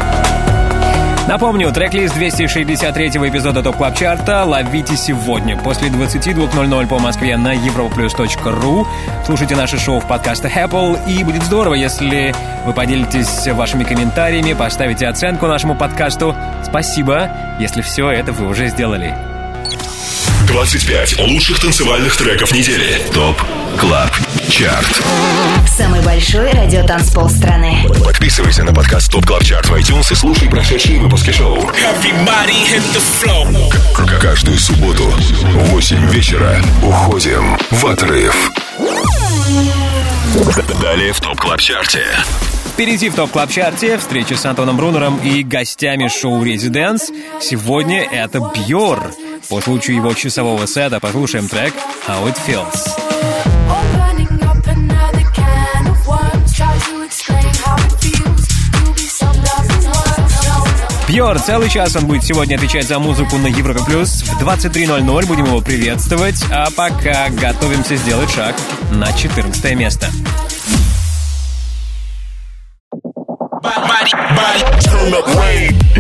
Напомню, 1.29 1.71
трек-лист 1.73 2.17
263-го 2.17 3.29
эпизода 3.29 3.63
Top 3.63 3.77
Club 3.77 3.95
Chart 3.95 4.36
а 4.36 4.45
ловите 4.47 4.97
сегодня 4.97 5.59
после 5.59 5.91
22.00 5.91 6.87
по 6.89 6.99
Москве 6.99 7.37
на 7.37 7.55
europaplus.ru. 7.55 8.87
Слушайте 9.27 9.55
наше 9.55 9.79
шоу 9.79 10.01
в 10.01 10.09
подкастах 10.09 10.57
Apple, 10.57 10.99
и 11.07 11.23
будет 11.25 11.43
здорово, 11.43 11.75
если 11.75 12.35
вы 12.65 12.73
поделитесь 12.73 13.47
вашими 13.49 13.85
комментариями, 13.85 14.55
поставите 14.55 15.07
оценку 15.07 15.47
нашему 15.47 15.77
подкасту. 15.77 16.35
Спасибо, 16.65 17.31
если 17.61 17.83
все 17.83 18.09
это 18.09 18.33
вы 18.33 18.49
уже 18.49 18.69
сделали. 18.69 19.38
25 20.49 21.19
лучших 21.21 21.61
танцевальных 21.61 22.17
треков 22.17 22.53
недели. 22.53 23.03
Top 23.13 23.37
Club 23.79 24.11
Chart. 24.49 25.03
Самый 25.77 26.01
большой 26.03 26.51
радиотанцпол 26.51 27.29
страны. 27.29 27.85
Подписывайся 28.05 28.65
на 28.65 28.73
подкаст 28.73 29.13
Top 29.13 29.27
Club 29.27 29.45
Chart 29.45 29.69
в 29.69 29.75
iTunes 29.75 30.11
и 30.11 30.15
слушай 30.15 30.49
прошедшие 30.49 31.01
выпуски 31.01 31.31
шоу. 31.33 31.57
Everybody 31.59 32.57
hit 32.67 32.83
the 32.95 33.03
flow. 33.23 33.73
К- 33.95 34.21
Каждую 34.21 34.59
субботу 34.59 35.05
в 35.05 35.71
8 35.71 36.11
вечера 36.11 36.57
уходим 36.83 37.59
в 37.71 37.87
отрыв. 37.87 38.51
Далее 40.81 41.13
в 41.13 41.21
Top 41.21 41.39
Club 41.39 41.61
Chart 41.61 41.92
е. 41.92 42.05
Впереди 42.73 43.11
в 43.11 43.15
Top 43.15 43.31
Club 43.33 43.51
Chart 43.51 43.91
е 43.91 43.99
встреча 43.99 44.37
с 44.37 44.47
Антоном 44.47 44.77
Брунером 44.77 45.19
и 45.19 45.43
гостями 45.43 46.09
шоу 46.09 46.43
«Residence». 46.43 47.11
Сегодня 47.41 48.03
это 48.05 48.41
Бьор. 48.41 49.11
По 49.49 49.61
случаю 49.63 49.97
его 49.97 50.13
часового 50.13 50.67
сета 50.67 51.01
послушаем 51.01 51.49
трек 51.49 51.73
«How 52.07 52.27
It 52.27 52.37
Feels». 52.47 52.89
Бьор, 61.09 61.39
целый 61.41 61.71
час 61.71 61.97
он 61.97 62.07
будет 62.07 62.23
сегодня 62.25 62.57
отвечать 62.57 62.87
за 62.87 62.99
музыку 62.99 63.39
на 63.39 63.47
Европе 63.47 63.81
Плюс. 63.87 64.23
В 64.23 64.43
23.00 64.43 65.27
будем 65.27 65.47
его 65.47 65.63
приветствовать, 65.63 66.45
а 66.51 66.69
пока 66.71 67.31
готовимся 67.31 67.97
сделать 67.97 68.31
шаг 68.31 68.55
на 68.93 69.11
14 69.15 69.75
место. 69.75 70.09
Добро 75.11 75.23
п- 75.23 75.48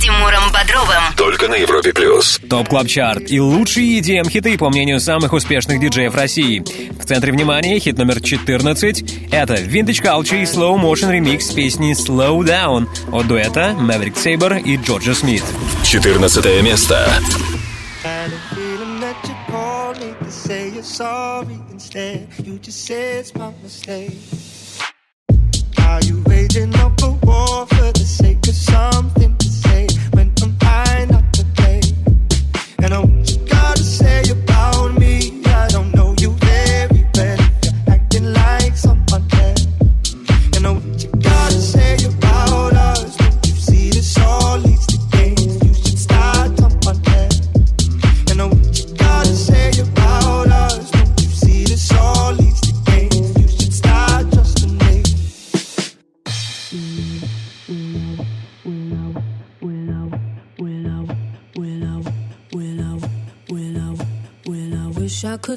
Тимуром 0.00 0.50
Бодровым. 0.50 1.02
Только 1.14 1.46
на 1.46 1.56
Европе 1.56 1.92
Плюс. 1.92 2.40
Top 2.48 2.70
Club 2.70 2.86
Chart 2.88 3.30
и 3.30 3.38
лучшие 3.38 4.00
EDM-хиты, 4.00 4.56
по 4.56 4.70
мнению 4.70 4.98
самых 4.98 5.34
успешных 5.34 5.78
диджеев 5.78 6.14
России. 6.14 6.64
В 6.98 7.04
центре 7.04 7.32
внимания 7.32 7.78
хит 7.78 7.98
номер 7.98 8.22
14. 8.22 9.30
Это 9.30 9.54
Vintage 9.56 10.02
Culture 10.02 10.40
и 10.40 10.44
Slow 10.44 10.80
Motion 10.80 11.12
ремикс 11.12 11.52
песни 11.52 11.92
Slow 11.92 12.38
Down 12.40 12.88
от 13.12 13.26
дуэта 13.26 13.76
Maverick 13.78 14.14
Saber 14.14 14.62
и 14.62 14.76
Джорджа 14.78 15.14
Смит. 15.14 15.44
14 15.84 16.62
место. 16.62 17.06
Are 25.90 26.04
you 26.04 26.22
waging 26.26 26.72
up 26.76 27.02
a 27.02 27.10
war 27.26 27.66
for 27.66 27.92
the 27.92 28.06
sake 28.06 28.49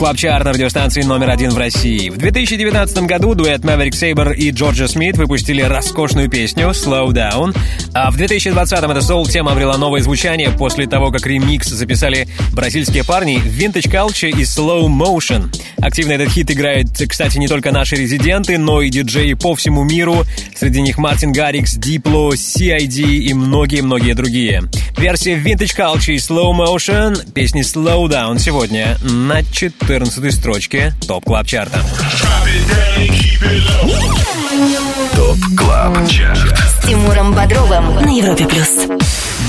плюс. 0.00 0.10
Top 0.10 0.10
Club 0.10 0.16
Chart 0.16 0.44
на 0.44 0.52
радиостанции 0.52 1.02
номер 1.02 1.30
один 1.30 1.50
в 1.50 1.58
России. 1.58 2.08
В 2.08 2.16
2019 2.16 2.98
году 3.04 3.34
дуэт 3.34 3.60
Maverick 3.60 3.90
Saber 3.90 4.34
и 4.34 4.50
Джорджа 4.50 4.88
Смит 4.88 5.16
выпустили 5.16 5.62
роскошную 5.62 6.28
песню 6.30 6.70
«Slow 6.70 7.08
Down». 7.08 7.56
А 7.92 8.10
в 8.10 8.16
2020 8.16 8.78
эта 8.78 9.00
соул-тема 9.02 9.52
обрела 9.52 9.76
новое 9.76 10.00
звучание 10.00 10.50
после 10.50 10.86
того, 10.86 11.10
как 11.10 11.26
ремикс 11.26 11.68
записали 11.68 12.26
бразильские 12.52 13.04
парни 13.04 13.42
Vintage 13.42 13.90
Culture 13.90 14.30
и 14.30 14.42
Slow 14.42 14.86
Motion. 14.86 15.54
Активно 15.82 16.12
этот 16.12 16.30
хит 16.30 16.50
играют, 16.50 16.88
кстати, 17.08 17.38
не 17.38 17.48
только 17.48 17.70
наши 17.70 17.96
резиденты, 17.96 18.58
но 18.58 18.82
и 18.82 18.90
диджеи 18.90 19.34
по 19.34 19.54
всему 19.54 19.84
миру. 19.84 20.24
Среди 20.56 20.80
них 20.80 20.98
Мартин 20.98 21.32
Гаррикс, 21.32 21.74
Diplo, 21.74 22.32
CID 22.32 23.02
и 23.02 23.34
многие-многие 23.34 24.14
другие. 24.14 24.62
Версия 25.00 25.38
Vintage 25.38 25.74
Culture 25.74 26.12
и 26.12 26.16
Slow 26.16 26.52
Motion 26.52 27.32
песни 27.32 27.62
Slow 27.62 28.06
Down 28.06 28.38
сегодня 28.38 28.98
на 29.00 29.42
14 29.42 30.34
строчке 30.34 30.92
Top 31.08 31.24
Club 31.24 31.46
Chart 31.46 31.72
а. 31.72 31.82
Top 35.16 35.38
Club 35.56 36.06
Chart. 36.06 36.54
С 36.58 36.86
Тимуром 36.86 37.32
Бодровым 37.32 37.94
на 37.94 38.14
Европе 38.14 38.46
плюс. 38.46 38.68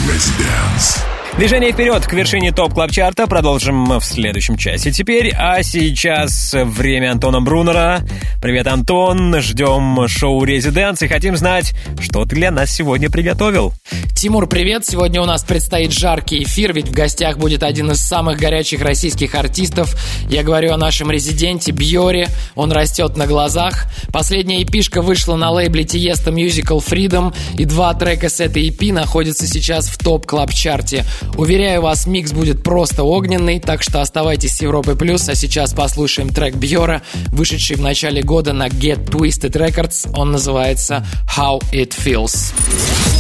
Let's 0.08 0.32
dance. 0.39 1.20
Движение 1.38 1.71
вперед 1.71 2.05
к 2.05 2.13
вершине 2.13 2.51
Top 2.51 2.74
Club 2.74 2.91
Chart 2.91 3.20
а 3.20 3.26
продолжим 3.25 3.99
в 3.99 4.03
следующем 4.03 4.57
часе 4.57 4.91
теперь. 4.91 5.34
А 5.36 5.63
сейчас 5.63 6.53
время 6.53 7.13
Антона 7.13 7.41
Брунера. 7.41 8.01
Привет, 8.41 8.67
Антон. 8.67 9.39
Ждем 9.41 10.07
шоу 10.07 10.43
«Residence» 10.43 11.01
и 11.01 11.07
хотим 11.07 11.38
знать, 11.38 11.73
что 11.99 12.25
ты 12.25 12.36
для 12.36 12.51
нас 12.51 12.71
сегодня 12.71 13.09
приготовил. 13.09 13.73
Тимур, 14.15 14.47
привет! 14.47 14.86
Сегодня 14.86 15.19
у 15.19 15.25
нас 15.25 15.43
предстоит 15.43 15.91
жаркий 15.91 16.43
эфир, 16.43 16.73
ведь 16.73 16.89
в 16.89 16.91
гостях 16.91 17.39
будет 17.39 17.63
один 17.63 17.89
из 17.89 18.01
самых 18.01 18.38
горячих 18.38 18.82
российских 18.82 19.34
артистов. 19.34 19.95
Я 20.29 20.43
говорю 20.43 20.73
о 20.73 20.77
нашем 20.77 21.09
резиденте 21.09 21.71
Бьоре. 21.71 22.27
Он 22.53 22.71
растет 22.71 23.17
на 23.17 23.25
глазах. 23.25 23.86
Последняя 24.11 24.61
эпишка 24.61 25.01
вышла 25.01 25.38
на 25.38 25.49
лейбле 25.49 25.86
Тиесто 25.86 26.30
Musical 26.29 26.86
Freedom, 26.86 27.34
и 27.57 27.65
два 27.65 27.95
трека 27.95 28.29
с 28.29 28.39
этой 28.39 28.69
EP 28.69 28.93
находятся 28.93 29.47
сейчас 29.47 29.88
в 29.88 29.97
Top 29.97 30.20
Club 30.20 30.51
Chart 30.51 30.88
е. 30.88 31.03
Уверяю 31.38 31.82
вас, 31.82 32.05
микс 32.05 32.32
будет 32.32 32.63
просто 32.63 33.03
огненный, 33.03 33.59
так 33.59 33.84
что 33.84 34.01
оставайтесь 34.01 34.57
с 34.57 34.61
Европой 34.61 34.95
Плюс, 34.95 35.28
а 35.30 35.36
сейчас 35.36 35.74
послушаем 35.74 36.30
трек 36.30 36.55
Бьора, 36.55 37.01
вышедший 37.28 37.78
в 37.78 37.82
начале 37.82 38.22
года 38.22 38.53
на 38.53 38.67
Get 38.67 39.05
Twisted 39.05 39.51
Records. 39.51 40.09
Он 40.15 40.32
называется 40.32 41.05
How 41.38 41.61
It 41.72 41.93
Feels. 42.03 43.11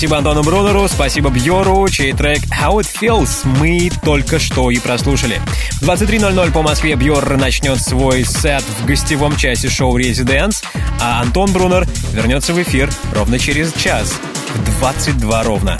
Спасибо 0.00 0.16
Антону 0.16 0.42
Брунеру, 0.42 0.88
спасибо 0.88 1.28
Бьору, 1.28 1.86
чей 1.90 2.14
трек 2.14 2.38
How 2.44 2.78
It 2.78 2.88
Feels 3.02 3.44
мы 3.44 3.90
только 4.02 4.38
что 4.38 4.70
и 4.70 4.78
прослушали. 4.78 5.42
В 5.82 5.82
23.00 5.82 6.52
по 6.52 6.62
Москве 6.62 6.94
Бьор 6.94 7.36
начнет 7.36 7.78
свой 7.82 8.24
сет 8.24 8.64
в 8.80 8.86
гостевом 8.86 9.36
часе 9.36 9.68
шоу 9.68 9.98
«Резиденс», 9.98 10.62
а 11.02 11.20
Антон 11.20 11.52
Брунер 11.52 11.86
вернется 12.14 12.54
в 12.54 12.62
эфир 12.62 12.90
ровно 13.14 13.38
через 13.38 13.74
час, 13.74 14.18
в 14.54 14.78
22 14.78 15.42
ровно. 15.42 15.76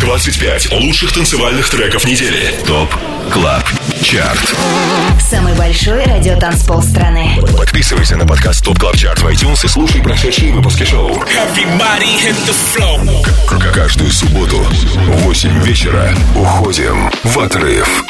25 0.00 0.72
лучших 0.80 1.12
танцевальных 1.12 1.68
треков 1.68 2.06
недели. 2.06 2.54
ТОП 2.66 2.88
КЛАБ 3.34 3.79
Чарт. 4.02 4.54
Самый 5.20 5.54
большой 5.54 5.98
радио 6.04 6.32
радиотанцпол 6.32 6.82
страны. 6.82 7.38
Подписывайся 7.56 8.16
на 8.16 8.26
подкаст 8.26 8.66
Top 8.66 8.78
Club 8.78 8.94
Chart 8.94 9.18
в 9.20 9.26
iTunes 9.26 9.64
и 9.64 9.68
слушай 9.68 10.00
прошедшие 10.02 10.52
выпуски 10.52 10.84
шоу. 10.84 11.10
Everybody. 11.10 12.34
Каждую 13.74 14.10
субботу 14.10 14.56
в 14.56 15.22
8 15.24 15.62
вечера 15.62 16.14
уходим 16.34 17.10
в 17.24 17.38
отрыв. 17.38 18.04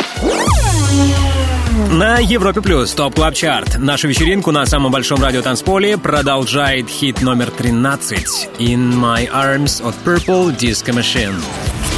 На 1.91 2.19
Европе 2.19 2.61
Плюс 2.61 2.93
TOP 2.93 3.15
Club 3.15 3.35
Chart. 3.35 3.79
Нашу 3.79 4.09
вечеринку 4.09 4.53
на 4.53 4.67
самом 4.67 4.93
большом 4.93 5.23
радио 5.23 5.43
танцполе 5.43 5.99
продолжает 5.99 6.89
хит 6.89 7.21
номер 7.21 7.51
13 7.51 8.49
«In 8.59 8.95
My 8.95 9.29
Arms» 9.31 9.87
от 9.87 9.95
Purple 10.05 10.57
Disco 10.57 10.95
Machine. 10.95 11.35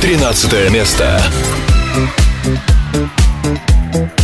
13 0.00 0.70
место. 0.70 1.20
thank 2.92 3.18
you 3.18 3.21
Thank 3.92 4.20
you. 4.20 4.21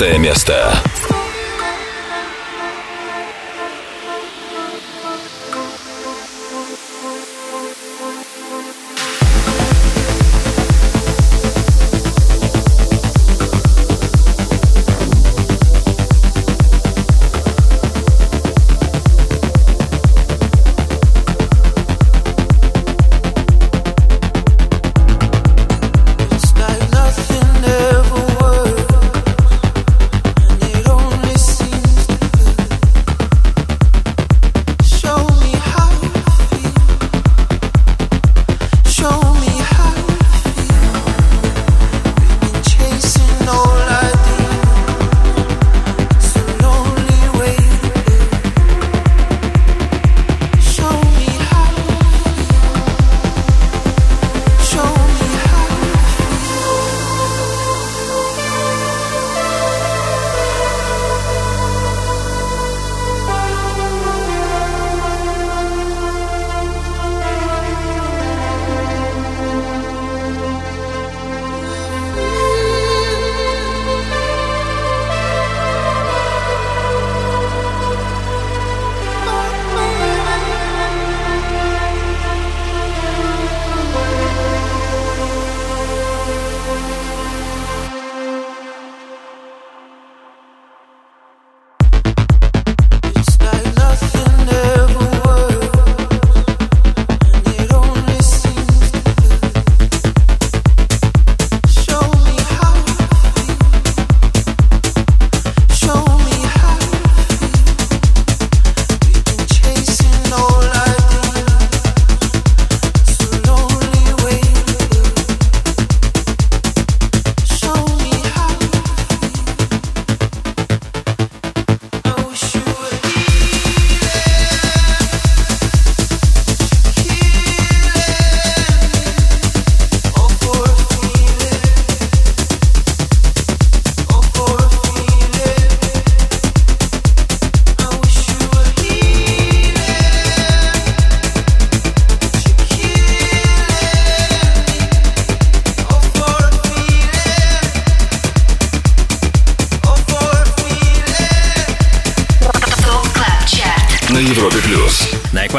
11 0.00 0.18
место. 0.18 0.79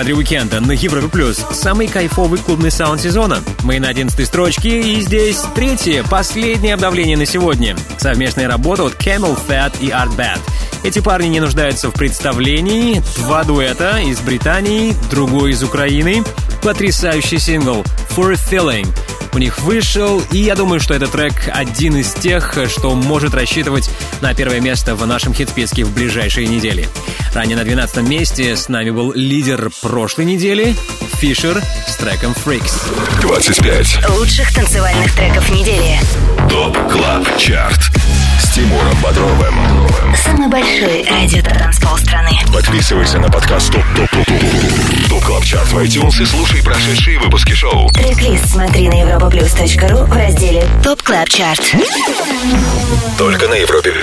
Эквадре 0.01 0.15
уикенда 0.15 0.59
на 0.61 0.71
Европе 0.71 1.07
Плюс 1.09 1.45
самый 1.51 1.87
кайфовый 1.87 2.39
клубный 2.39 2.71
саунд 2.71 2.99
сезона. 2.99 3.37
Мы 3.61 3.79
на 3.79 3.89
11 3.89 4.25
строчке 4.25 4.81
и 4.81 4.99
здесь 4.99 5.43
третье, 5.53 6.03
последнее 6.09 6.73
обновление 6.73 7.17
на 7.17 7.27
сегодня. 7.27 7.77
Совместная 7.99 8.47
работа 8.47 8.87
от 8.87 8.93
Camel 8.95 9.37
Fat 9.47 9.75
и 9.79 9.89
Art 9.89 10.17
Bad. 10.17 10.39
Эти 10.83 10.97
парни 10.97 11.27
не 11.27 11.39
нуждаются 11.39 11.91
в 11.91 11.93
представлении. 11.93 13.03
Два 13.17 13.43
дуэта 13.43 13.99
из 13.99 14.19
Британии, 14.21 14.95
другой 15.11 15.51
из 15.51 15.61
Украины. 15.61 16.23
Потрясающий 16.63 17.37
сингл 17.37 17.85
For 18.17 18.31
a 18.31 18.33
Feeling. 18.33 18.87
У 19.33 19.37
них 19.37 19.59
вышел, 19.59 20.19
и 20.31 20.39
я 20.39 20.55
думаю, 20.55 20.79
что 20.79 20.95
этот 20.95 21.11
трек 21.11 21.33
один 21.53 21.95
из 21.97 22.11
тех, 22.13 22.57
что 22.67 22.95
может 22.95 23.35
рассчитывать 23.35 23.89
на 24.19 24.33
первое 24.33 24.61
место 24.61 24.95
в 24.95 25.05
нашем 25.05 25.35
хит-списке 25.35 25.85
в 25.85 25.93
ближайшие 25.93 26.47
недели. 26.47 26.89
Ранее 27.33 27.55
на 27.55 27.63
12 27.63 28.07
месте 28.07 28.57
с 28.57 28.67
нами 28.67 28.89
был 28.89 29.13
лидер 29.13 29.71
прошлой 29.81 30.25
недели 30.25 30.75
Фишер 31.19 31.61
с 31.87 31.95
треком 31.95 32.33
Freaks. 32.33 32.73
25. 33.21 34.09
Лучших 34.09 34.53
танцевальных 34.53 35.15
треков 35.15 35.49
недели. 35.49 35.97
ТОП 36.49 36.77
КЛАБ 36.91 37.37
ЧАРТ. 37.37 37.79
С 38.41 38.53
Тимуром 38.53 38.97
Бодровым. 39.01 39.55
Самый 40.25 40.49
большой 40.49 41.05
радио-транспол 41.09 41.97
страны. 41.99 42.31
Подписывайся 42.53 43.17
на 43.19 43.29
подкаст 43.29 43.71
ТОП 43.71 43.85
ТОП 43.95 44.09
ТОП 44.09 44.25
ТОП 44.25 45.09
ТОП 45.09 45.23
КЛАБ 45.23 45.45
ЧАРТ 45.45 45.67
в 45.67 45.77
iTunes 45.77 46.21
и 46.21 46.25
слушай 46.25 46.61
прошедшие 46.61 47.17
выпуски 47.17 47.53
шоу. 47.53 47.89
Трек-лист 47.91 48.49
смотри 48.49 48.89
на 48.89 49.01
europaplus.ru 49.01 50.05
в 50.05 50.13
разделе 50.13 50.67
ТОП 50.83 51.01
КЛАБ 51.01 51.29
ЧАРТ. 51.29 51.75
Только 53.17 53.47
на 53.47 53.53
Европе 53.53 53.93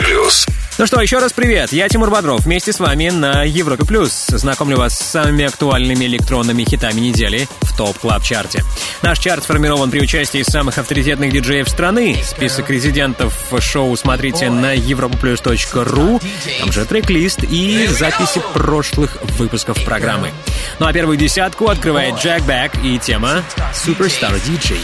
Плюс. 0.00 0.46
Ну 0.78 0.86
что, 0.86 1.02
еще 1.02 1.18
раз 1.18 1.34
привет. 1.34 1.70
Я 1.70 1.86
Тимур 1.88 2.10
Бодров. 2.10 2.40
Вместе 2.44 2.72
с 2.72 2.80
вами 2.80 3.10
на 3.10 3.42
Европе 3.44 3.84
Плюс. 3.84 4.26
Знакомлю 4.28 4.78
вас 4.78 4.98
с 4.98 5.02
самыми 5.02 5.44
актуальными 5.44 6.06
электронными 6.06 6.64
хитами 6.64 6.98
недели 7.00 7.46
в 7.60 7.76
TOP 7.76 7.98
Club 7.98 8.22
Chart 8.22 8.52
е. 8.52 8.64
Наш 9.02 9.18
чарт 9.18 9.44
сформирован 9.44 9.90
при 9.90 10.00
участии 10.00 10.42
самых 10.42 10.78
авторитетных 10.78 11.30
диджеев 11.30 11.68
страны. 11.68 12.16
Список 12.24 12.70
резидентов 12.70 13.38
шоу 13.60 13.94
смотрите 13.96 14.48
на 14.48 14.74
europaplus.ru. 14.74 16.22
Там 16.60 16.72
же 16.72 16.86
трек-лист 16.86 17.44
и 17.44 17.86
записи 17.88 18.40
прошлых 18.54 19.18
выпусков 19.38 19.84
программы. 19.84 20.30
Ну 20.78 20.86
а 20.86 20.92
первую 20.94 21.18
десятку 21.18 21.68
открывает 21.68 22.16
Jack 22.16 22.42
Back 22.44 22.82
и 22.82 22.98
тема 22.98 23.42
Superstar 23.74 24.40
DJ. 24.42 24.78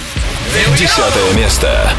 Десятое 0.77 1.33
место. 1.35 1.91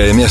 TMF. 0.00 0.29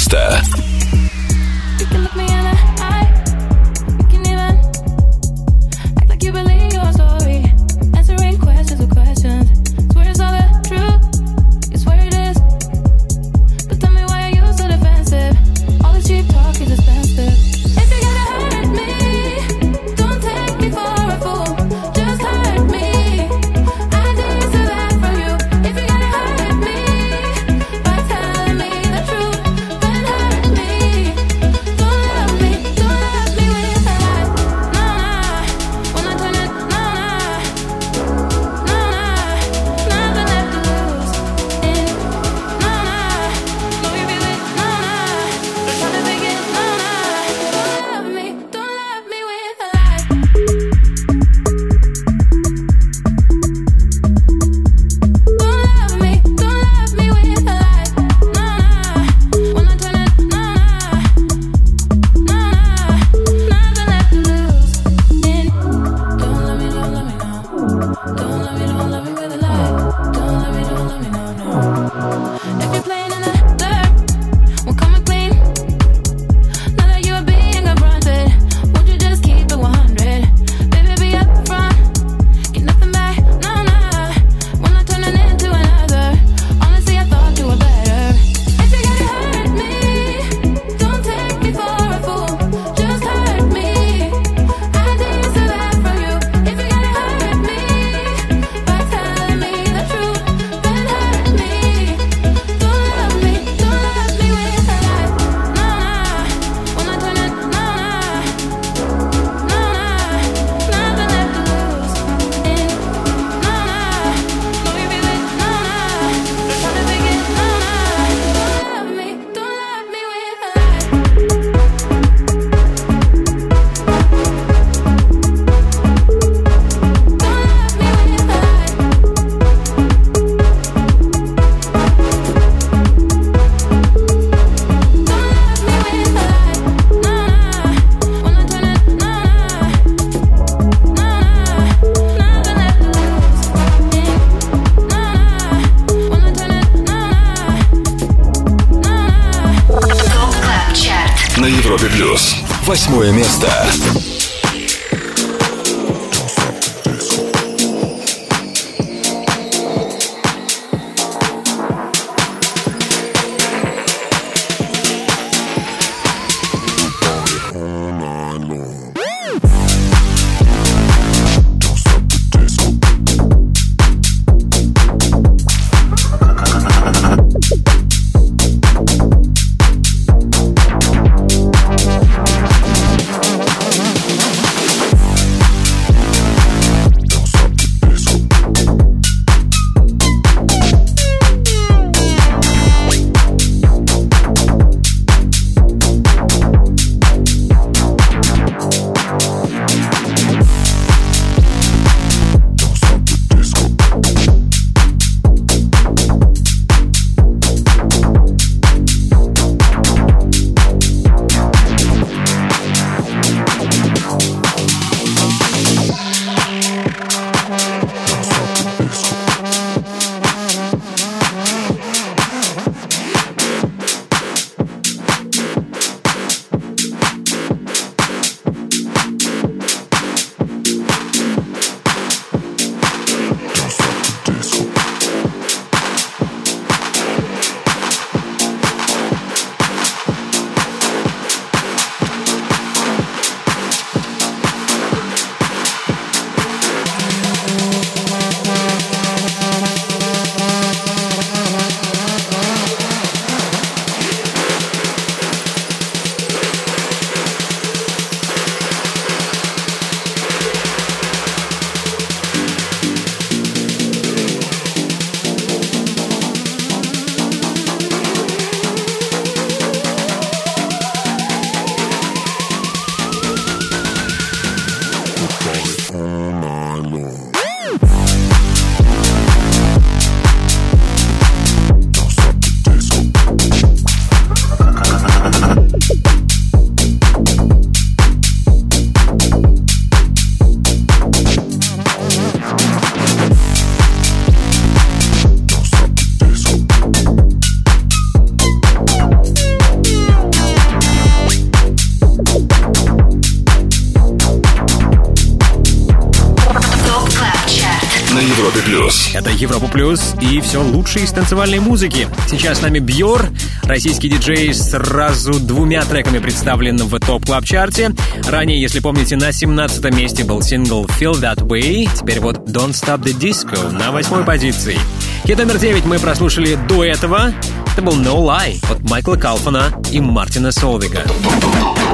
И 310.39 310.41
все 310.41 310.61
лучшее 310.61 311.03
из 311.03 311.11
танцевальной 311.11 311.59
музыки. 311.59 312.07
Сейчас 312.29 312.59
с 312.59 312.61
нами 312.61 312.79
Бьор, 312.79 313.29
российский 313.63 314.07
диджей, 314.07 314.53
сразу 314.53 315.33
двумя 315.33 315.83
треками 315.83 316.19
представлен 316.19 316.77
в 316.77 316.97
топ 316.99 317.25
клаб 317.25 317.43
чарте 317.43 317.91
Ранее, 318.25 318.59
если 318.59 318.79
помните, 318.79 319.17
на 319.17 319.33
17 319.33 319.93
месте 319.93 320.23
был 320.23 320.41
сингл 320.41 320.85
Feel 320.85 321.19
That 321.19 321.45
Way. 321.45 321.89
Теперь 321.93 322.21
вот 322.21 322.49
Don't 322.49 322.71
Stop 322.71 323.03
the 323.03 323.13
Disco 323.13 323.71
на 323.71 323.91
восьмой 323.91 324.23
позиции. 324.23 324.79
Хит 325.25 325.37
номер 325.37 325.57
9 325.57 325.85
мы 325.85 325.99
прослушали 325.99 326.57
до 326.69 326.85
этого. 326.85 327.33
Это 327.73 327.81
был 327.81 327.97
No 327.97 328.15
Lie 328.23 328.63
от 328.71 328.81
Майкла 328.89 329.15
Калфана 329.15 329.73
и 329.91 329.99
Мартина 329.99 330.53
Солвига. 330.53 331.03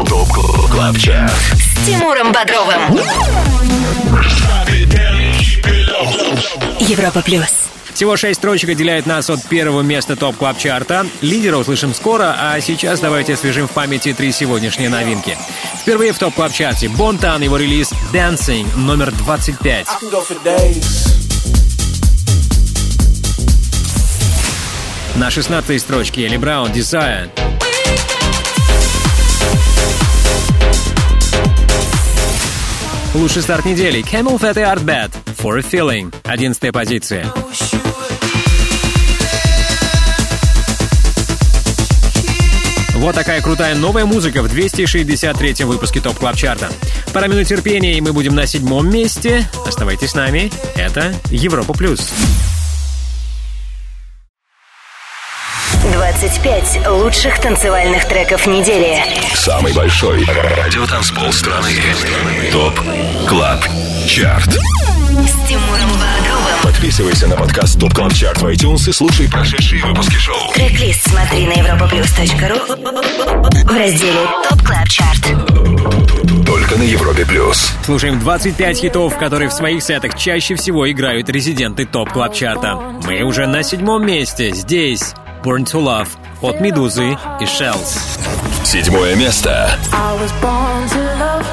ТОП 0.07 0.29
КЛАБ 0.71 0.97
ЧАРТ 0.99 1.31
С 1.31 1.85
Тимуром 1.87 2.31
Бодровым. 2.31 2.99
Европа 6.79 7.21
плюс. 7.21 7.64
Всего 7.95 8.17
шесть 8.17 8.41
строчек 8.41 8.71
отделяет 8.71 9.05
нас 9.05 9.29
от 9.29 9.41
первого 9.47 9.81
места 9.81 10.17
топ 10.17 10.35
клаб 10.35 10.57
чарта 10.57 11.07
Лидера 11.21 11.55
услышим 11.55 11.93
скоро, 11.93 12.35
а 12.37 12.59
сейчас 12.59 12.99
давайте 12.99 13.35
освежим 13.35 13.69
в 13.69 13.71
памяти 13.71 14.11
три 14.11 14.33
сегодняшние 14.33 14.89
новинки. 14.89 15.37
Впервые 15.79 16.11
в 16.11 16.19
топ 16.19 16.35
клаб 16.35 16.51
чарте 16.51 16.89
Бонтан, 16.89 17.41
его 17.41 17.55
релиз 17.55 17.93
Dancing, 18.11 18.67
номер 18.77 19.13
25. 19.13 19.87
I 19.87 20.05
can 20.05 20.11
go 20.11 20.21
for 20.21 20.37
days. 20.43 21.07
На 25.15 25.31
16 25.31 25.79
строчке 25.79 26.25
Элли 26.25 26.35
Браун, 26.35 26.71
Desire. 26.73 27.29
Лучший 33.13 33.41
старт 33.41 33.63
недели 33.63 34.03
CamelPhat 34.03 34.59
и 34.59 34.63
ARTBAT, 34.63 35.13
For 35.41 35.57
a 35.57 35.61
Feeling, 35.61 36.13
11 36.25 36.73
позиция. 36.73 37.25
Вот 43.05 43.13
такая 43.13 43.39
крутая 43.39 43.75
новая 43.75 44.03
музыка 44.05 44.41
в 44.41 44.47
263 44.49 45.63
выпуске 45.65 46.01
TOP 46.01 46.17
Club 46.17 46.35
Chart 46.35 46.61
а. 46.61 46.71
Пара 47.13 47.27
минут 47.27 47.45
терпения, 47.45 47.93
и 47.93 48.01
мы 48.01 48.13
будем 48.13 48.33
на 48.33 48.47
седьмом 48.47 48.89
месте. 48.89 49.47
Оставайтесь 49.63 50.09
с 50.09 50.15
нами. 50.15 50.51
Это 50.75 51.13
Европа 51.29 51.73
Плюс. 51.73 52.11
25 55.93 56.87
лучших 56.87 57.39
танцевальных 57.39 58.07
треков 58.07 58.47
недели. 58.47 58.97
Самый 59.35 59.71
большой 59.73 60.25
радиотанцпол 60.25 61.31
страны. 61.31 61.69
TOP 62.51 62.79
Club 63.27 63.65
Chart 64.07 64.49
С 64.49 65.47
Тимуром. 65.47 66.14
Подписывайся 66.75 67.27
на 67.27 67.37
подкаст 67.37 67.79
TOP 67.79 67.93
Club 67.93 68.13
Chart 68.13 68.41
в 68.41 68.45
iTunes 68.47 68.89
и 68.89 68.91
слушай 68.91 69.29
прошедшие 69.29 69.81
выпуски 69.85 70.15
шоу. 70.15 70.51
Трек-лист 70.53 71.09
смотри 71.09 71.47
на 71.47 71.53
europaplus.ru 71.53 73.63
в 73.63 73.77
разделе 73.77 74.27
TOP 74.49 74.61
Club 74.61 74.89
Chart. 74.89 75.21
Только 76.45 76.75
на 76.75 76.83
Европе 76.83 77.25
Плюс. 77.25 77.71
Слушаем 77.85 78.19
25 78.19 78.77
хитов, 78.77 79.17
которые 79.17 79.47
в 79.49 79.53
своих 79.53 79.81
сетах 79.81 80.17
чаще 80.17 80.55
всего 80.55 80.91
играют 80.91 81.29
резиденты 81.29 81.85
TOP 81.85 82.11
Club 82.11 82.33
Chart 82.33 82.68
а 82.68 82.75
Мы 83.05 83.21
уже 83.23 83.47
на 83.47 83.63
седьмом 83.63 84.05
месте. 84.05 84.51
Здесь 84.51 85.13
Born 85.45 85.63
to 85.63 85.81
Love 85.81 86.09
от 86.41 86.59
Медузы 86.59 87.11
и 87.39 87.45
Shells. 87.45 87.97
Седьмое 88.65 89.15
место. 89.15 89.79
I 89.93 90.13
was 90.19 90.29
born 90.41 90.89
to 90.89 90.99
love, 91.19 91.45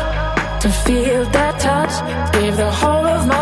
to 0.62 0.68
feel 0.84 1.24
that 1.30 1.60
touch, 1.60 1.92
give 2.32 2.56
the 2.56 2.70
whole 2.72 3.06
of 3.06 3.24
my 3.28 3.41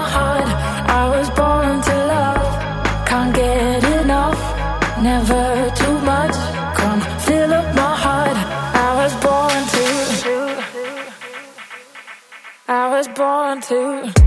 on 13.30 13.60
to. 13.60 14.19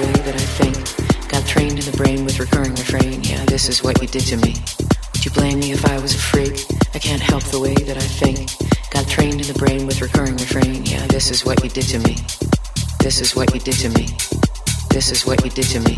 Way 0.00 0.12
that 0.24 0.34
I 0.34 0.46
think. 0.58 1.28
Got 1.28 1.46
trained 1.46 1.78
in 1.78 1.84
the 1.84 1.96
brain 1.96 2.24
with 2.24 2.38
recurring 2.40 2.72
refrain. 2.72 3.22
Yeah, 3.22 3.44
this 3.44 3.68
is 3.68 3.82
what 3.82 4.00
you 4.00 4.08
did 4.08 4.24
to 4.32 4.36
me. 4.36 4.54
Would 5.12 5.24
you 5.24 5.30
blame 5.32 5.60
me 5.60 5.72
if 5.72 5.84
I 5.84 5.98
was 6.00 6.14
a 6.14 6.18
freak? 6.18 6.64
I 6.94 6.98
can't 6.98 7.20
help 7.20 7.44
the 7.44 7.60
way 7.60 7.74
that 7.74 7.96
I 7.96 8.08
think. 8.20 8.48
Got 8.90 9.08
trained 9.08 9.40
in 9.40 9.46
the 9.46 9.58
brain 9.58 9.86
with 9.86 10.00
recurring 10.00 10.36
refrain. 10.36 10.86
Yeah, 10.86 11.06
this 11.08 11.30
is 11.30 11.44
what 11.44 11.62
you 11.62 11.68
did 11.68 11.86
to 11.92 11.98
me. 11.98 12.16
This 13.00 13.20
is 13.20 13.36
what 13.36 13.52
you 13.52 13.60
did 13.60 13.76
to 13.84 13.90
me. 13.90 14.08
This 14.88 15.12
is 15.12 15.26
what 15.26 15.44
you 15.44 15.50
did 15.50 15.68
to 15.74 15.80
me. 15.80 15.96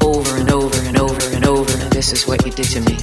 Over 0.00 0.36
and 0.40 0.50
over 0.50 0.80
and 0.88 0.98
over 0.98 1.26
and 1.36 1.44
over. 1.46 1.76
This 1.92 2.12
is 2.12 2.26
what 2.26 2.44
you 2.46 2.52
did 2.52 2.68
to 2.76 2.80
me. 2.80 2.96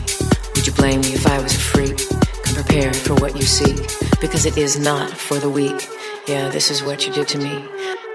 Would 0.56 0.66
you 0.66 0.74
blame 0.74 1.02
me 1.02 1.14
if 1.14 1.28
I 1.28 1.38
was 1.40 1.54
a 1.54 1.60
freak? 1.60 2.37
prepared 2.64 2.96
for 2.96 3.14
what 3.14 3.36
you 3.36 3.44
seek, 3.44 3.78
because 4.20 4.48
it 4.48 4.58
is 4.58 4.80
not 4.80 5.12
for 5.12 5.38
the 5.38 5.48
weak. 5.48 5.88
Yeah, 6.28 6.50
this 6.50 6.72
is 6.72 6.82
what 6.82 7.06
you 7.06 7.14
did 7.14 7.28
to 7.28 7.38
me. 7.38 8.07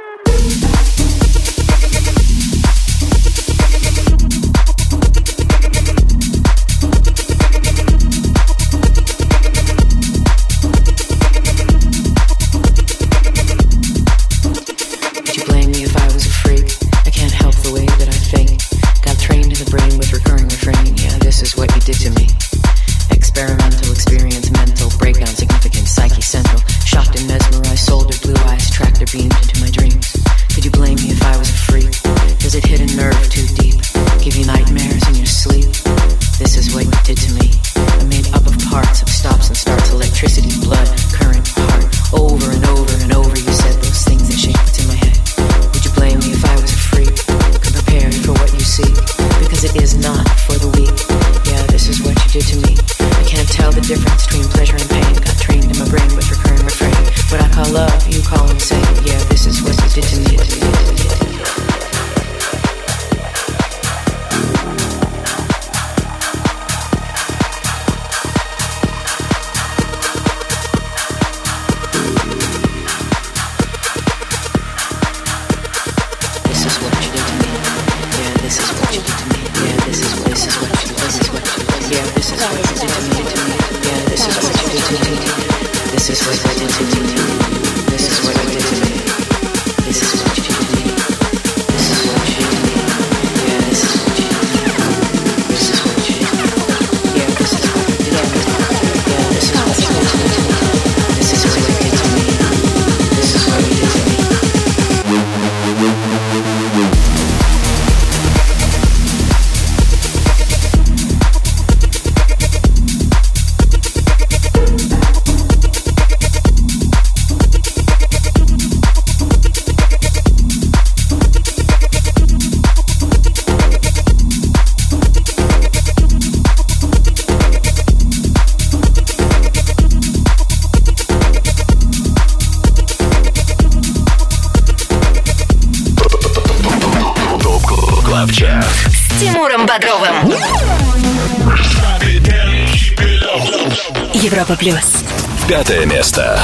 Европа 144.22 144.54
плюс. 144.54 145.02
Пятое 145.48 145.84
место. 145.84 146.38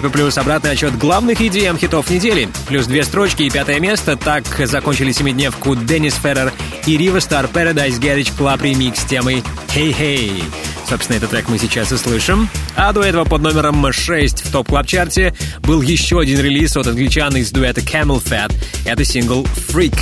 Европе 0.00 0.16
Плюс 0.16 0.38
обратный 0.38 0.70
отсчет 0.70 0.96
главных 0.96 1.42
EDM 1.42 1.78
хитов 1.78 2.08
недели. 2.08 2.48
Плюс 2.66 2.86
две 2.86 3.04
строчки 3.04 3.42
и 3.42 3.50
пятое 3.50 3.80
место. 3.80 4.16
Так 4.16 4.44
закончили 4.64 5.12
семидневку 5.12 5.76
Деннис 5.76 6.14
Феррер 6.14 6.54
и 6.86 6.96
Рива 6.96 7.20
Стар 7.20 7.50
Paradise 7.52 8.00
Garage 8.00 8.32
Club 8.34 8.62
ремикс 8.62 9.04
темой 9.04 9.44
hey, 9.74 9.94
Hey». 9.94 10.42
Собственно, 10.88 11.18
этот 11.18 11.30
трек 11.30 11.50
мы 11.50 11.58
сейчас 11.58 11.92
и 11.92 11.98
слышим. 11.98 12.48
А 12.76 12.94
до 12.94 13.02
этого 13.02 13.24
под 13.24 13.42
номером 13.42 13.92
6 13.92 14.46
в 14.46 14.50
TOP 14.50 14.68
Club 14.68 14.86
Chart 14.86 15.26
е 15.26 15.34
был 15.60 15.82
еще 15.82 16.18
один 16.20 16.40
релиз 16.40 16.78
от 16.78 16.86
англичан 16.86 17.36
из 17.36 17.50
дуэта 17.50 17.82
CamelPhat. 17.82 18.54
Это 18.86 19.04
сингл 19.04 19.46
«Freak». 19.68 19.98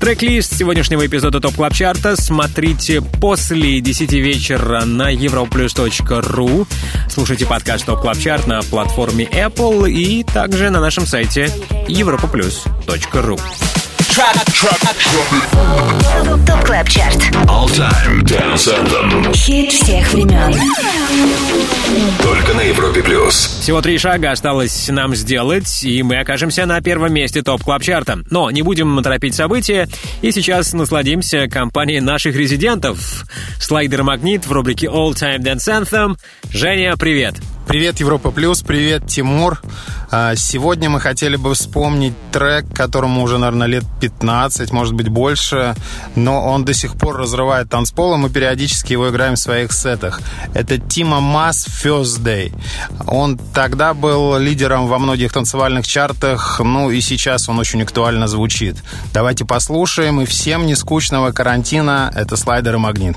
Трек-лист 0.00 0.56
сегодняшнего 0.56 1.04
эпизода 1.04 1.40
TOP 1.40 1.56
Club 1.56 1.74
Chart 1.74 2.09
а 2.09 2.16
смотрите 2.16 3.02
после 3.02 3.82
10 3.82 4.10
вечера 4.14 4.86
на 4.86 5.12
europlus.ru. 5.12 6.66
Слушайте 7.10 7.44
подкаст 7.44 7.88
Top 7.88 8.02
Club 8.02 8.12
Chart 8.12 8.46
на 8.46 8.62
платформе 8.62 9.24
Apple 9.24 9.90
и 9.90 10.22
также 10.22 10.70
на 10.70 10.80
нашем 10.80 11.06
сайте 11.06 11.46
europaplus.ru. 11.88 13.79
Come 14.10 14.40
ТОП 16.44 16.64
КЛАБ 16.64 16.88
ЧАРТ 16.88 17.16
All 17.46 17.66
Time 17.66 18.22
Dance 18.24 18.68
Anthem. 18.68 19.32
Хит 19.34 19.70
всех 19.70 20.12
времен 20.12 20.52
Только 22.20 22.54
на 22.54 22.60
Европе 22.62 23.02
плюс. 23.02 23.58
Всего 23.60 23.80
три 23.80 23.98
шага 23.98 24.32
осталось 24.32 24.88
нам 24.88 25.14
сделать, 25.14 25.84
и 25.84 26.02
мы 26.02 26.18
окажемся 26.18 26.66
на 26.66 26.80
первом 26.80 27.12
месте 27.14 27.42
топ 27.42 27.62
клаб 27.62 27.82
чарта 27.82 28.18
Но 28.30 28.50
не 28.50 28.62
будем 28.62 29.00
торопить 29.02 29.34
события, 29.34 29.88
и 30.22 30.32
сейчас 30.32 30.72
насладимся 30.72 31.48
компанией 31.48 32.00
наших 32.00 32.34
резидентов. 32.34 33.24
Слайдер 33.60 34.02
Магнит 34.02 34.46
в 34.46 34.52
рубрике 34.52 34.86
All 34.88 35.12
Time 35.12 35.38
Dance 35.38 35.68
Anthem. 35.68 36.16
Женя, 36.52 36.96
привет! 36.96 37.36
Привет, 37.36 37.59
Европа 37.72 38.32
Плюс, 38.32 38.62
привет, 38.62 39.06
Тимур. 39.06 39.62
А, 40.10 40.34
Сегодня 40.34 40.90
мы 40.90 40.98
хотели 40.98 41.36
бы 41.36 41.54
вспомнить 41.54 42.14
трек, 42.32 42.64
которому 42.74 43.22
уже, 43.22 43.38
наверное, 43.38 43.68
лет 43.68 43.84
15, 44.00 44.72
может 44.72 44.94
быть, 44.94 45.08
больше, 45.08 45.76
но 46.16 46.44
он 46.44 46.64
до 46.64 46.74
сих 46.74 46.96
пор 46.96 47.16
разрывает 47.16 47.70
танцпол, 47.70 48.14
и 48.14 48.18
мы 48.18 48.28
периодически 48.28 48.94
его 48.94 49.08
играем 49.08 49.36
в 49.36 49.38
своих 49.38 49.72
сетах. 49.72 50.20
Это 50.52 50.78
Тима 50.78 51.20
Масс 51.20 51.68
First 51.68 52.24
Day. 52.24 52.52
Он 53.06 53.38
тогда 53.38 53.94
был 53.94 54.36
лидером 54.36 54.88
во 54.88 54.98
многих 54.98 55.32
танцевальных 55.32 55.86
чартах, 55.86 56.60
ну 56.64 56.90
и 56.90 57.00
сейчас 57.00 57.48
он 57.48 57.60
очень 57.60 57.82
актуально 57.82 58.26
звучит. 58.26 58.78
Давайте 59.14 59.44
послушаем, 59.44 60.20
и 60.20 60.24
всем 60.24 60.66
не 60.66 60.74
скучного 60.74 61.30
карантина 61.30 62.10
это 62.16 62.36
слайдер 62.36 62.74
и 62.74 62.78
магнит. 62.78 63.16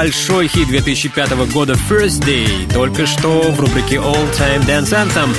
Большой 0.00 0.48
хит 0.48 0.66
2005 0.68 1.32
года 1.52 1.74
First 1.74 2.24
Day, 2.24 2.72
только 2.72 3.04
что 3.06 3.52
в 3.52 3.60
рубрике 3.60 3.96
All 3.96 4.26
Time 4.34 4.64
Dance 4.66 4.92
Anthem. 4.94 5.36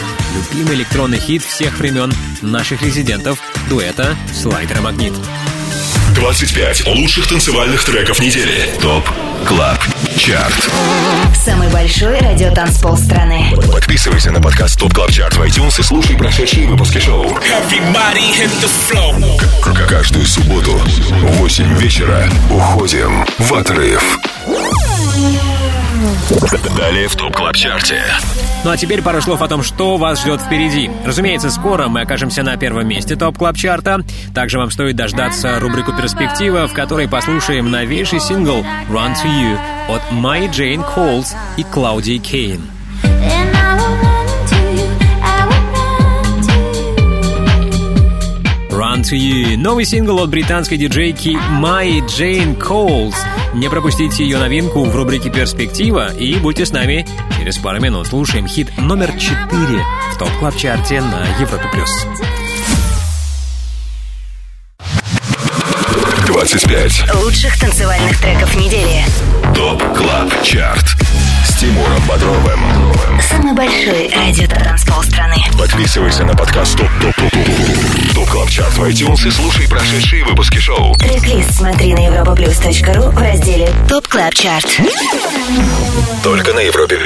Любимый 0.54 0.76
электронный 0.76 1.18
хит 1.18 1.44
всех 1.44 1.80
времен 1.80 2.14
наших 2.44 2.84
резидентов, 2.84 3.40
дуэта 3.72 4.16
Слайдер 4.40 4.80
Магнит. 4.82 5.14
25 6.14 6.86
лучших 6.90 7.26
танцевальных 7.28 7.84
треков 7.84 8.20
недели. 8.20 8.70
TOP 8.80 9.04
Club 9.48 9.80
Chart. 10.16 10.70
Самый 11.44 11.68
большой 11.70 12.20
радиотанцпол 12.20 12.96
страны 12.96 13.56
Подписывайся 13.72 14.30
на 14.30 14.40
подкаст 14.40 14.78
TOP 14.80 14.94
Club 14.94 15.10
Chart 15.10 15.38
в 15.38 15.42
iTunes 15.42 15.80
и 15.80 15.82
слушай 15.82 16.16
прошедшие 16.16 16.68
выпуски 16.68 17.00
шоу. 17.00 17.28
К- 19.64 19.88
Каждую 19.88 20.28
субботу 20.28 20.74
в 20.74 21.38
8 21.38 21.80
вечера 21.80 22.30
уходим 22.52 23.26
в 23.40 23.54
отрыв. 23.56 24.20
Далее 26.78 27.08
в 27.08 27.16
TOP 27.16 27.36
Club 27.36 27.56
Chart 27.56 27.89
е. 27.89 28.02
Ну 28.64 28.70
а 28.70 28.78
теперь 28.78 29.02
пару 29.02 29.22
слов 29.22 29.42
о 29.42 29.48
том, 29.48 29.64
что 29.64 29.98
вас 29.98 30.22
ждет 30.22 30.42
впереди. 30.42 30.90
Разумеется, 31.06 31.50
скоро 31.50 31.88
мы 31.88 32.02
окажемся 32.02 32.44
на 32.44 32.58
первом 32.58 32.88
месте 32.88 33.16
TOP 33.16 33.38
Club 33.38 33.56
Chart 33.56 33.96
а 33.96 34.04
Также 34.34 34.60
вам 34.60 34.70
стоит 34.72 34.96
дождаться 34.96 35.60
рубрику 35.60 35.94
«Перспектива», 35.94 36.68
в 36.68 36.74
которой 36.74 37.08
послушаем 37.08 37.72
новейший 37.72 38.20
сингл 38.20 38.64
«Run 38.90 39.14
to 39.16 39.26
You» 39.26 39.58
от 39.90 40.12
Майи 40.12 40.48
Джейн 40.50 40.84
Коулс 40.84 41.36
и 41.58 41.64
Клаудии 41.64 42.18
Кейн. 42.18 42.62
Run 49.02 49.10
to 49.10 49.18
You. 49.18 49.58
Новый 49.58 49.86
сингл 49.86 50.20
от 50.20 50.30
британской 50.30 50.78
диджейки 50.78 51.38
Майи 51.50 52.04
Джейн 52.08 52.56
Коулс. 52.56 53.16
Не 53.54 53.70
пропустите 53.70 54.24
ее 54.24 54.38
новинку 54.38 54.84
в 54.84 54.96
рубрике 54.96 55.30
«Перспектива» 55.30 56.14
и 56.14 56.36
будьте 56.36 56.66
с 56.66 56.72
нами 56.72 57.06
через 57.38 57.58
пару 57.58 57.80
минут. 57.80 58.08
Слушаем 58.08 58.48
хит 58.48 58.72
номер 58.78 59.12
4 59.18 59.32
в 60.14 60.18
TOP 60.18 60.30
Club 60.40 60.56
Chart 60.56 60.94
е 60.94 61.02
на 61.02 61.26
Европе+. 61.40 61.68
плюс. 61.72 61.90
25 66.28 67.16
лучших 67.24 67.60
танцевальных 67.60 68.20
треков 68.20 68.56
недели 68.56 69.04
TOP 69.56 69.82
Club 69.96 70.44
Chart. 70.44 70.96
Тимуром 71.62 72.02
Бодровым. 72.08 72.60
Самый 73.22 73.54
большой 73.54 74.10
радиотанцпол 74.10 75.04
страны 75.04 75.36
Подписывайся 75.60 76.26
на 76.26 76.34
подкаст 76.34 76.76
TOP 76.76 76.90
TOP 77.00 77.16
TOP 77.16 77.32
TOP 77.32 78.16
TOP 78.16 78.30
Club 78.30 78.50
Chart 78.50 78.76
в 78.80 78.84
iTunes 78.86 79.28
и 79.28 79.30
слушай 79.30 79.70
прошедшие 79.70 80.26
выпуски 80.26 80.58
шоу. 80.58 80.96
Трек-лист 80.96 81.54
смотри 81.54 81.94
на 81.94 82.00
europaplus.ru 82.00 83.12
в 83.12 83.18
разделе 83.20 83.70
TOP 83.88 84.08
Club 84.08 84.34
Chart 84.34 84.82
Только 86.24 86.54
на 86.54 86.62
Европе 86.62 86.98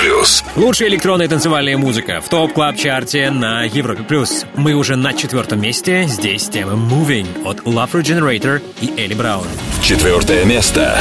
Плюс. 0.00 0.42
Лучшая 0.56 0.88
электронная 0.88 1.28
танцевальная 1.28 1.78
музыка 1.78 2.20
в 2.20 2.28
топ 2.28 2.52
клаб 2.54 2.76
чарте 2.76 3.30
на 3.30 3.62
Европе+. 3.62 4.02
плюс. 4.02 4.46
Мы 4.56 4.74
уже 4.74 4.96
на 4.96 5.12
четвертом 5.12 5.60
месте. 5.60 6.06
Здесь 6.08 6.48
тема 6.48 6.72
«Moving» 6.72 7.44
от 7.44 7.60
Love 7.60 7.92
Regenerator 7.92 8.60
и 8.80 9.00
Элли 9.00 9.14
Браун. 9.14 9.46
Четвертое 9.80 10.44
место. 10.44 10.98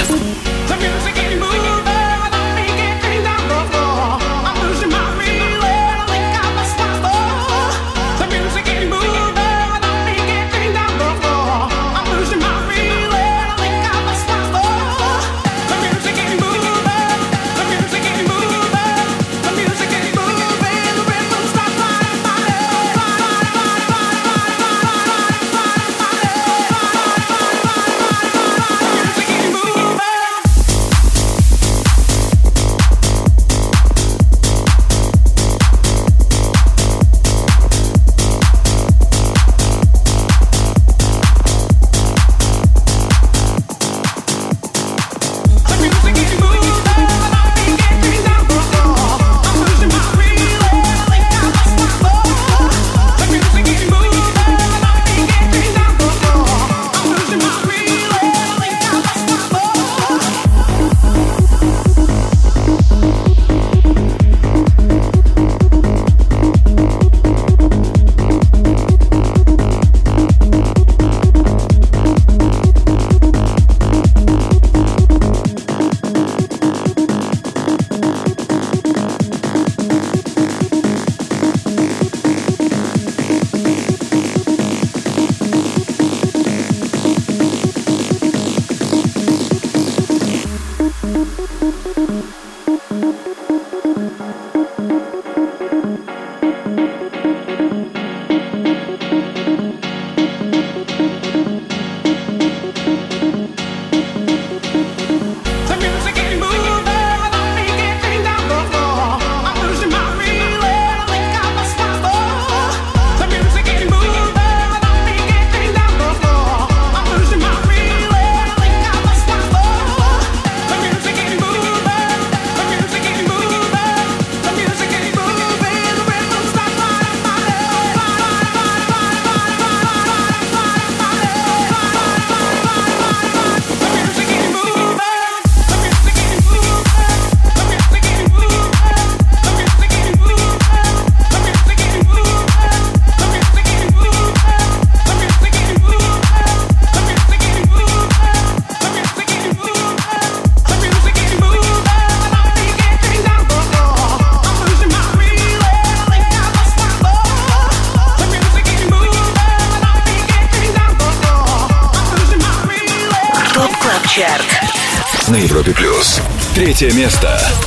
Третье 166.82 166.98
место. 166.98 167.61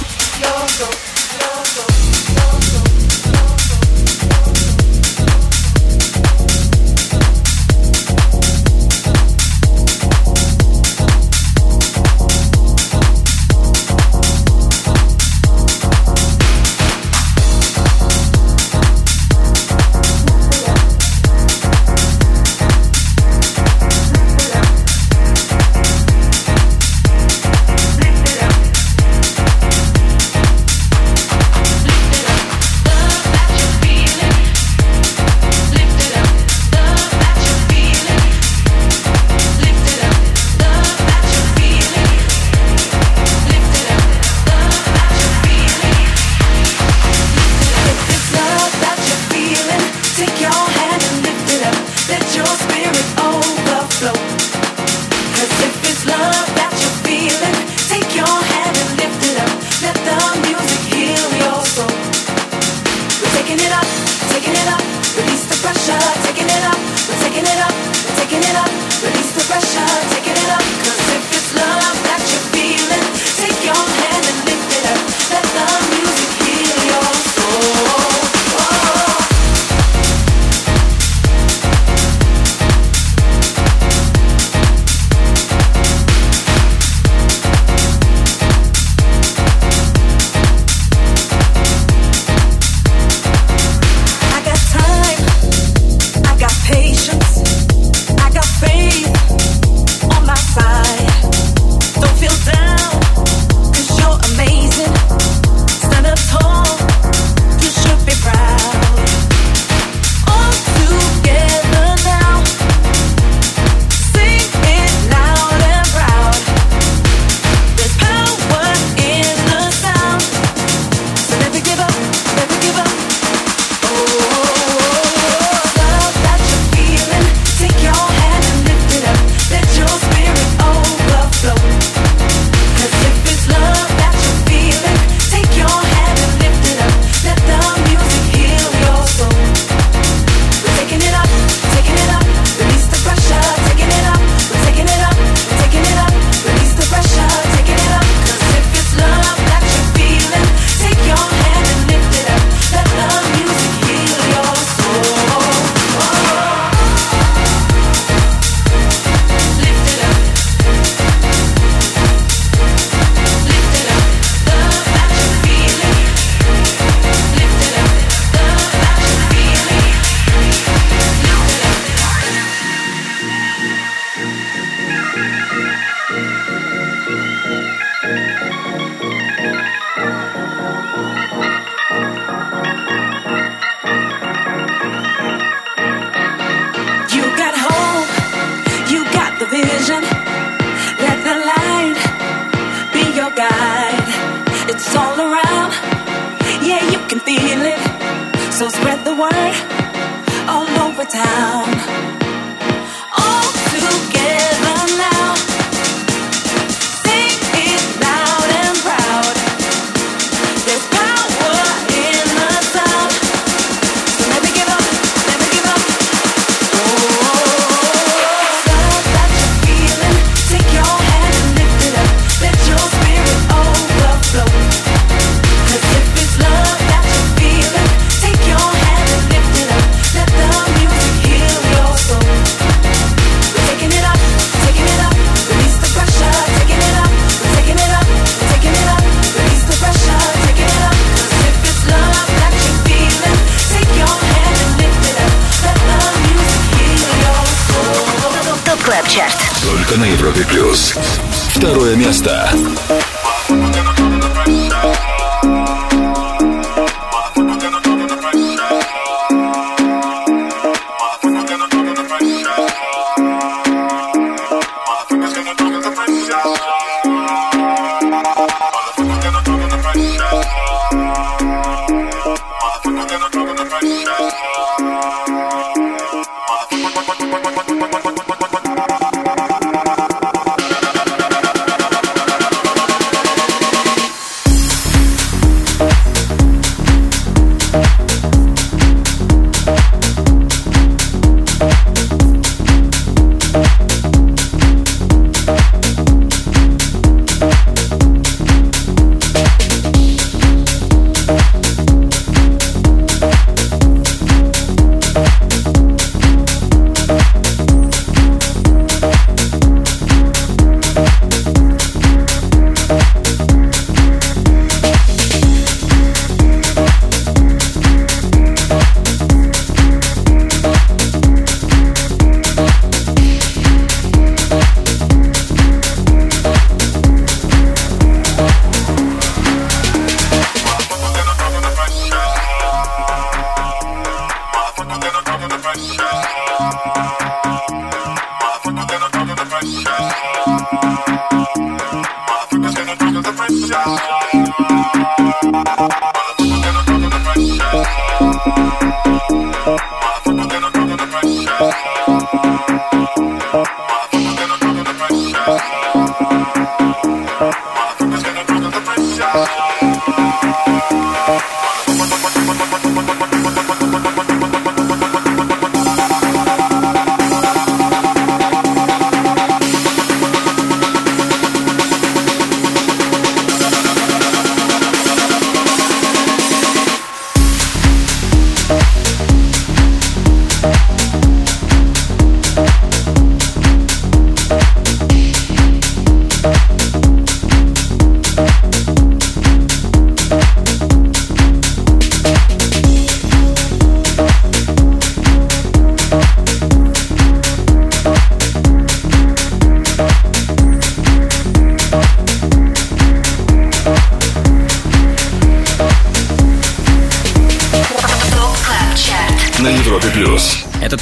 На 343.75 344.14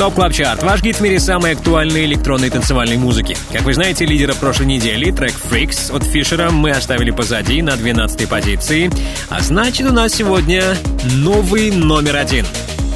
TOP 0.03 0.15
Club 0.15 0.33
Chart, 0.33 0.65
ваш 0.65 0.83
гид 0.83 0.97
в 0.97 1.01
мире 1.01 1.21
самой 1.21 1.53
актуальной 1.53 2.07
электронной 2.07 2.51
танцевальной 2.51 2.97
музыки. 2.97 3.37
Как 3.53 3.63
вы 3.63 3.73
знаете, 3.73 4.05
лидера 4.05 4.35
прошлой 4.35 4.67
недели, 4.67 5.13
трек 5.13 5.33
Freaks 5.33 5.95
от 5.95 6.03
Фишера, 6.03 6.51
мы 6.51 6.73
оставили 6.73 7.13
позади 7.13 7.63
на 7.63 7.77
12 7.77 8.29
позиции. 8.29 8.91
А 9.29 9.41
значит, 9.41 9.89
у 9.89 9.93
нас 9.93 10.13
сегодня 10.13 10.77
новый 11.19 11.71
номер 11.71 12.17
один. 12.17 12.45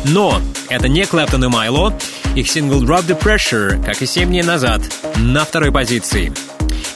Но 0.06 0.42
это 0.68 0.88
не 0.88 1.06
Claptone 1.06 1.44
и 1.44 1.46
Mylo. 1.46 1.96
Их 2.34 2.50
сингл 2.50 2.82
Drop 2.82 3.06
the 3.06 3.16
Pressure, 3.16 3.80
как 3.84 4.02
и 4.02 4.06
7 4.06 4.28
дней 4.28 4.42
назад, 4.42 4.82
на 5.14 5.44
второй 5.44 5.70
позиции. 5.70 6.32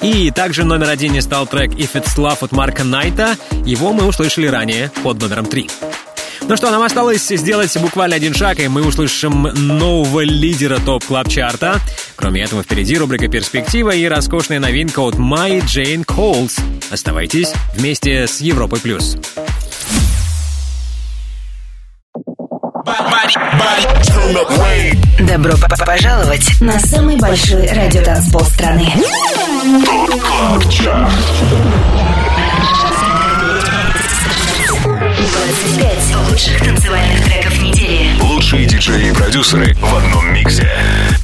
И 0.03 0.33
также 0.33 0.65
номер 0.65 0.89
один 0.89 1.13
не 1.13 1.21
стал 1.21 1.47
трек 1.47 1.71
If 1.75 1.93
It's 1.93 2.17
Love 2.17 2.39
от 2.41 2.51
Марка 2.51 2.83
Найта. 2.83 3.37
Его 3.65 3.93
мы 3.93 4.07
услышали 4.07 4.49
ранее 4.49 4.91
под 5.05 5.21
номером 5.21 5.47
3. 5.47 5.71
Ну 6.51 6.57
что, 6.57 6.69
нам 6.73 6.83
осталось 6.83 7.29
сделать 7.29 7.77
буквально 7.79 8.17
один 8.17 8.35
шаг, 8.35 8.59
и 8.59 8.67
мы 8.67 8.85
услышим 8.85 9.43
нового 9.55 10.23
лидера 10.23 10.81
топ 10.85 11.05
клаб 11.05 11.29
чарта 11.29 11.81
Кроме 12.17 12.43
этого, 12.43 12.65
впереди 12.65 12.99
рубрика 12.99 13.29
«Перспектива» 13.29 13.91
и 13.91 14.05
роскошная 14.09 14.59
новинка 14.59 14.99
от 14.99 15.17
Майи 15.17 15.63
Джейн 15.65 16.03
Коулс. 16.03 16.57
Оставайтесь 16.91 17.53
вместе 17.77 18.27
с 18.27 18.41
Европой+. 18.41 18.81
плюс. 18.81 19.17
Добро 25.21 25.55
пожаловать 25.87 26.61
на 26.61 26.81
самый 26.81 27.17
большой 27.17 27.69
радиотанцпол 27.69 28.45
страны. 28.47 28.93
ТОП 29.87 30.21
КЛАБ 30.21 31.11
Двадцать 35.17 35.79
пять 35.79 36.00
лучших 36.41 36.65
танцевальных 36.65 37.23
треков 37.25 37.61
недели. 37.61 38.19
Лучшие 38.23 38.65
диджеи 38.65 39.11
и 39.11 39.13
продюсеры 39.13 39.75
в 39.75 39.95
одном 39.95 40.33
миксе. 40.33 40.71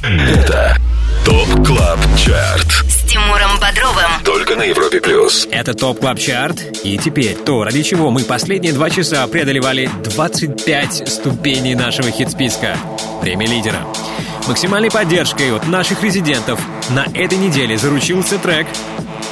Это 0.03 0.77
TOP 1.25 1.65
Club 1.65 1.99
Chart. 2.15 2.85
С 2.87 3.09
Тимуром 3.09 3.59
Бодровым. 3.59 4.11
Только 4.23 4.55
на 4.55 4.61
Европе 4.61 5.01
плюс. 5.01 5.47
Это 5.49 5.73
TOP 5.73 6.01
Club 6.01 6.19
Chart. 6.19 6.61
И 6.83 6.99
теперь 6.99 7.35
то, 7.35 7.63
ради 7.63 7.81
чего 7.81 8.11
мы 8.11 8.25
последние 8.25 8.73
два 8.73 8.91
часа 8.91 9.25
преодолевали 9.25 9.89
25 10.03 11.09
ступеней 11.09 11.73
нашего 11.73 12.11
хит-списка. 12.11 12.77
Время 13.19 13.47
лидера. 13.47 13.87
Максимальной 14.47 14.91
поддержкой 14.91 15.51
от 15.51 15.67
наших 15.67 16.03
резидентов 16.03 16.59
на 16.89 17.07
этой 17.15 17.39
неделе 17.39 17.75
заручился 17.75 18.37
трек 18.37 18.67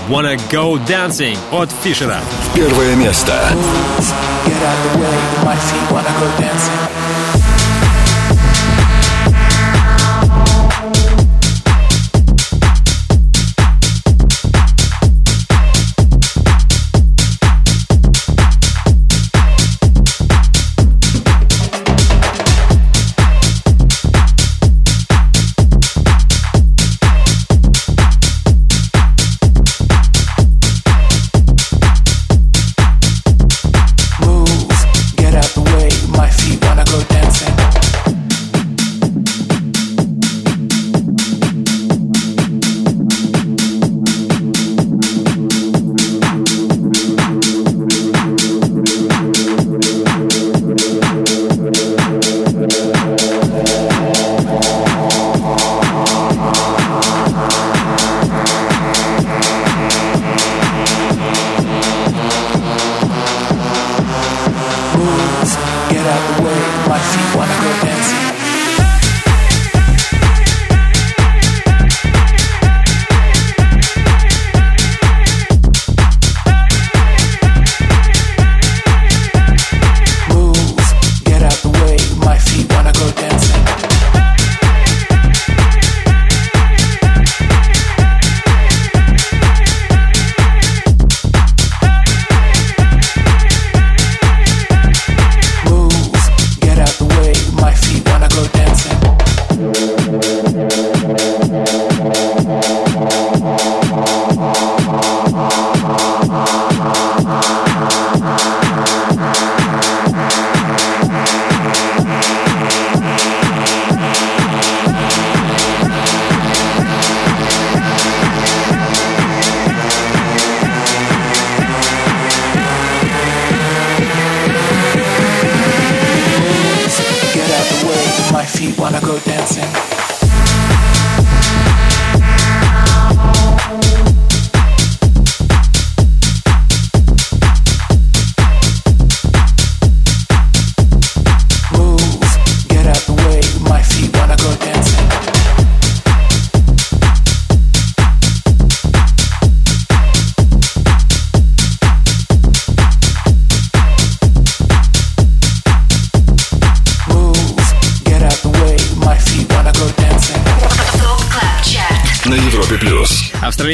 Wanna 0.09 0.37
Go 0.51 0.77
Dancing 0.87 1.39
от 1.53 1.71
Фишера. 1.83 2.21
Первое 2.55 2.97
место. 2.97 3.33
Get 4.47 4.63
out 4.63 4.93
the 4.93 4.99
way, 4.99 5.19
my 5.45 5.57
feet 5.57 5.91
wanna 5.91 6.11
go 6.19 6.27
dancing. 6.39 7.04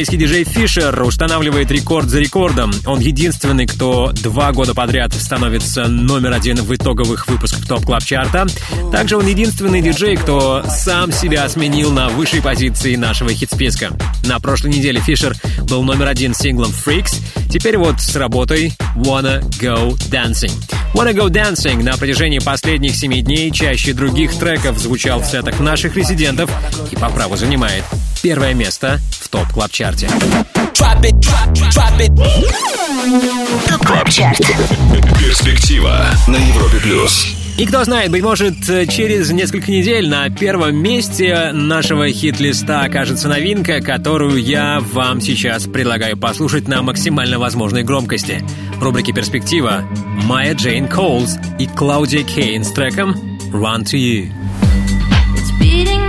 Австралийский 0.02 0.18
диджей 0.18 0.44
Фишер 0.46 1.04
устанавливает 1.04 1.70
рекорд 1.70 2.10
за 2.10 2.20
рекордом. 2.20 2.72
Он 2.88 3.00
единственный, 3.00 3.68
кто 3.68 4.12
два 4.24 4.52
года 4.52 4.74
подряд 4.74 5.14
становится 5.14 5.88
номер 5.88 6.34
один 6.34 6.56
в 6.56 6.74
итоговых 6.74 7.28
выпусках 7.28 7.68
TOP 7.68 7.86
Club 7.86 8.04
Chart 8.04 8.35
а. 8.35 8.48
Также 8.92 9.18
он 9.18 9.28
единственный 9.28 9.80
диджей, 9.80 10.16
кто 10.16 10.64
сам 10.68 11.12
себя 11.12 11.48
сменил 11.50 11.92
на 11.92 12.10
высшей 12.10 12.42
позиции 12.42 12.96
нашего 12.96 13.32
хит-списка. 13.32 13.92
На 14.26 14.40
прошлой 14.40 14.72
неделе 14.72 15.00
Фишер 15.02 15.36
был 15.70 15.84
номер 15.84 16.08
один 16.08 16.34
синглом 16.34 16.72
Freaks. 16.72 17.22
Теперь 17.52 17.78
вот 17.78 18.02
с 18.02 18.16
работой 18.16 18.74
Wanna 18.96 19.48
Go 19.60 19.96
Dancing. 20.10 20.52
Wanna 20.96 21.14
Go 21.14 21.30
Dancing 21.30 21.84
на 21.84 21.96
протяжении 21.96 22.40
последних 22.40 22.96
семи 22.96 23.22
дней 23.22 23.52
чаще 23.52 23.94
других 23.94 24.34
треков 24.34 24.80
звучал 24.80 25.22
в 25.22 25.28
сетах 25.28 25.60
наших 25.60 25.96
резидентов 25.96 26.50
и 26.92 26.96
по 26.96 27.10
праву 27.10 27.36
занимает 27.36 27.84
первое 28.24 28.56
место 28.56 29.00
топ 29.32 29.48
клаб 29.54 29.72
чарте 29.72 30.08
ТОП 33.68 33.86
КЛАБ 33.86 34.10
ЧАРТ. 34.10 34.38
Перспектива 35.20 36.06
на 36.28 36.36
Европе 36.36 36.78
плюс. 36.82 37.28
И 37.58 37.66
кто 37.66 37.84
знает, 37.84 38.12
быть 38.12 38.24
может, 38.24 38.56
через 38.66 39.32
несколько 39.32 39.72
недель 39.72 40.10
на 40.10 40.30
первом 40.30 40.76
месте 40.78 41.52
нашего 41.52 42.10
хит-листа 42.10 42.82
окажется 42.82 43.28
новинка, 43.28 43.82
которую 43.82 44.42
я 44.42 44.80
вам 44.80 45.22
сейчас 45.22 45.66
предлагаю 45.66 46.18
послушать 46.18 46.68
на 46.68 46.82
максимально 46.82 47.40
возможной 47.40 47.84
громкости. 47.84 48.44
В 48.78 48.84
рубрике 48.84 49.14
«Перспектива» 49.14 49.84
Майя 50.26 50.54
Джейн 50.54 50.88
Коулс 50.88 51.38
и 51.60 51.68
Клаудия 51.68 52.24
Кейн 52.24 52.64
с 52.64 52.72
треком 52.72 53.12
«Run 53.52 53.84
to 53.84 53.98
You». 53.98 54.32
It's 55.36 55.52
beating 55.60 56.01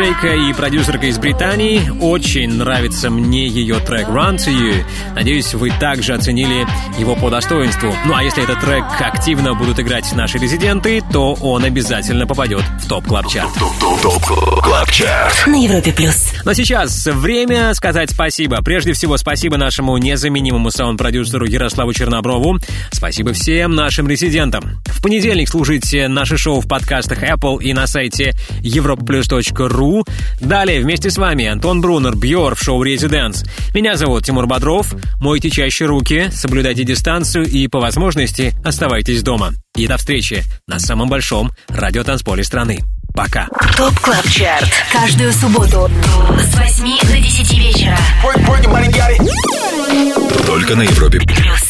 диджейка 0.00 0.34
и 0.34 0.54
продюсерка 0.54 1.06
из 1.06 1.18
Британии. 1.18 1.92
Очень 2.00 2.54
нравится 2.54 3.10
мне 3.10 3.46
ее 3.46 3.80
трек 3.80 4.08
Run 4.08 4.36
to 4.36 4.48
You. 4.48 4.82
Надеюсь, 5.14 5.52
вы 5.52 5.70
также 5.78 6.14
оценили 6.14 6.66
его 6.98 7.14
по 7.16 7.28
достоинству. 7.28 7.94
Ну 8.06 8.14
а 8.14 8.22
если 8.22 8.42
этот 8.42 8.60
трек 8.60 8.84
активно 8.98 9.54
будут 9.54 9.78
играть 9.78 10.10
наши 10.12 10.38
резиденты, 10.38 11.02
то 11.12 11.34
он 11.34 11.64
обязательно 11.64 12.26
попадет 12.26 12.62
в 12.82 12.88
топ 12.88 13.06
клаб 13.06 13.28
чарт 13.28 13.52
ТОП 14.02 14.24
КЛАБ 14.62 14.90
ЧАРТ. 14.90 15.46
На 15.46 15.62
Европе 15.62 15.92
плюс. 15.92 16.32
Но 16.46 16.54
сейчас 16.54 17.06
время 17.06 17.74
сказать 17.74 18.10
спасибо. 18.10 18.62
Прежде 18.62 18.94
всего, 18.94 19.18
спасибо 19.18 19.58
нашему 19.58 19.98
незаменимому 19.98 20.70
саунд-продюсеру 20.70 21.44
Ярославу 21.44 21.92
Черноброву. 21.92 22.58
Спасибо 22.92 23.34
всем 23.34 23.74
нашим 23.74 24.08
резидентам. 24.08 24.80
В 24.86 25.02
понедельник 25.02 25.50
слушайте 25.50 26.08
наше 26.08 26.38
шоу 26.38 26.60
в 26.60 26.68
подкастах 26.68 27.22
Apple 27.22 27.62
и 27.62 27.74
на 27.74 27.86
сайте 27.86 28.34
europaplus.ru. 28.62 30.04
Далее 30.40 30.80
вместе 30.80 31.10
с 31.10 31.18
вами 31.18 31.46
Антон 31.46 31.80
Брунер, 31.80 32.16
Бьор 32.16 32.54
в 32.54 32.62
шоу 32.62 32.82
«Резиденс». 32.82 33.44
Меня 33.74 33.96
зовут 33.96 34.24
Тимур 34.24 34.46
Бодров. 34.46 34.94
Мойте 35.20 35.50
чаще 35.50 35.86
руки, 35.86 36.28
соблюдайте 36.32 36.84
дистанцию 36.84 37.44
и, 37.44 37.66
по 37.68 37.80
возможности, 37.80 38.54
оставайтесь 38.64 39.22
дома. 39.22 39.50
И 39.76 39.86
до 39.86 39.96
встречи 39.96 40.44
на 40.66 40.78
самом 40.78 41.08
большом 41.08 41.52
радиотанцполе 41.68 42.44
страны. 42.44 42.80
Пока. 43.14 43.48
ТОП 43.76 43.98
КЛАБ 44.00 44.28
ЧАРТ. 44.28 44.70
Каждую 44.92 45.32
субботу 45.32 45.90
с 46.38 46.56
8 46.56 47.00
до 47.08 47.18
10 47.18 47.58
вечера. 47.58 47.98
Только 50.46 50.76
на 50.76 50.82
Европе 50.82 51.18
Плюс. 51.20 51.69